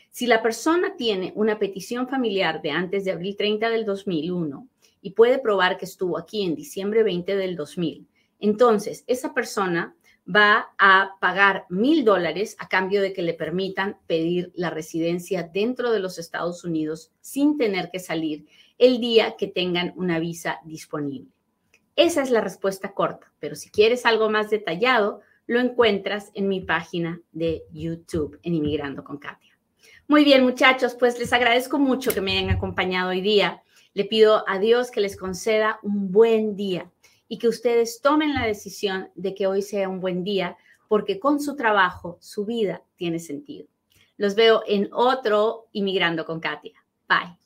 Si 0.08 0.28
la 0.28 0.44
persona 0.44 0.94
tiene 0.96 1.32
una 1.34 1.58
petición 1.58 2.06
familiar 2.06 2.62
de 2.62 2.70
antes 2.70 3.04
de 3.04 3.10
abril 3.10 3.36
30 3.36 3.68
del 3.68 3.84
2001 3.84 4.68
y 5.00 5.10
puede 5.10 5.40
probar 5.40 5.76
que 5.76 5.86
estuvo 5.86 6.18
aquí 6.18 6.44
en 6.44 6.54
diciembre 6.54 7.02
20 7.02 7.34
del 7.34 7.56
2000, 7.56 8.06
entonces 8.38 9.02
esa 9.08 9.34
persona 9.34 9.96
va 10.24 10.68
a 10.78 11.16
pagar 11.20 11.66
mil 11.68 12.04
dólares 12.04 12.54
a 12.60 12.68
cambio 12.68 13.02
de 13.02 13.12
que 13.12 13.22
le 13.22 13.34
permitan 13.34 13.98
pedir 14.06 14.52
la 14.54 14.70
residencia 14.70 15.42
dentro 15.42 15.90
de 15.90 15.98
los 15.98 16.20
Estados 16.20 16.62
Unidos 16.62 17.10
sin 17.20 17.58
tener 17.58 17.90
que 17.90 17.98
salir 17.98 18.46
el 18.78 19.00
día 19.00 19.34
que 19.36 19.48
tengan 19.48 19.92
una 19.96 20.20
visa 20.20 20.60
disponible. 20.64 21.35
Esa 21.96 22.22
es 22.22 22.30
la 22.30 22.42
respuesta 22.42 22.92
corta, 22.92 23.32
pero 23.38 23.54
si 23.54 23.70
quieres 23.70 24.04
algo 24.04 24.28
más 24.28 24.50
detallado, 24.50 25.22
lo 25.46 25.60
encuentras 25.60 26.30
en 26.34 26.46
mi 26.46 26.60
página 26.60 27.20
de 27.32 27.62
YouTube 27.72 28.38
en 28.42 28.54
Inmigrando 28.54 29.02
con 29.02 29.16
Katia. 29.16 29.56
Muy 30.06 30.22
bien, 30.22 30.44
muchachos, 30.44 30.94
pues 30.94 31.18
les 31.18 31.32
agradezco 31.32 31.78
mucho 31.78 32.12
que 32.12 32.20
me 32.20 32.36
hayan 32.36 32.50
acompañado 32.50 33.10
hoy 33.10 33.22
día. 33.22 33.62
Le 33.94 34.04
pido 34.04 34.44
a 34.46 34.58
Dios 34.58 34.90
que 34.90 35.00
les 35.00 35.16
conceda 35.16 35.80
un 35.82 36.12
buen 36.12 36.54
día 36.54 36.90
y 37.28 37.38
que 37.38 37.48
ustedes 37.48 38.00
tomen 38.02 38.34
la 38.34 38.46
decisión 38.46 39.10
de 39.14 39.34
que 39.34 39.46
hoy 39.46 39.62
sea 39.62 39.88
un 39.88 40.00
buen 40.00 40.22
día, 40.22 40.56
porque 40.88 41.18
con 41.18 41.40
su 41.40 41.56
trabajo 41.56 42.18
su 42.20 42.44
vida 42.44 42.82
tiene 42.96 43.18
sentido. 43.18 43.66
Los 44.16 44.34
veo 44.34 44.62
en 44.66 44.88
otro 44.92 45.68
Inmigrando 45.72 46.24
con 46.24 46.40
Katia. 46.40 46.84
Bye. 47.08 47.45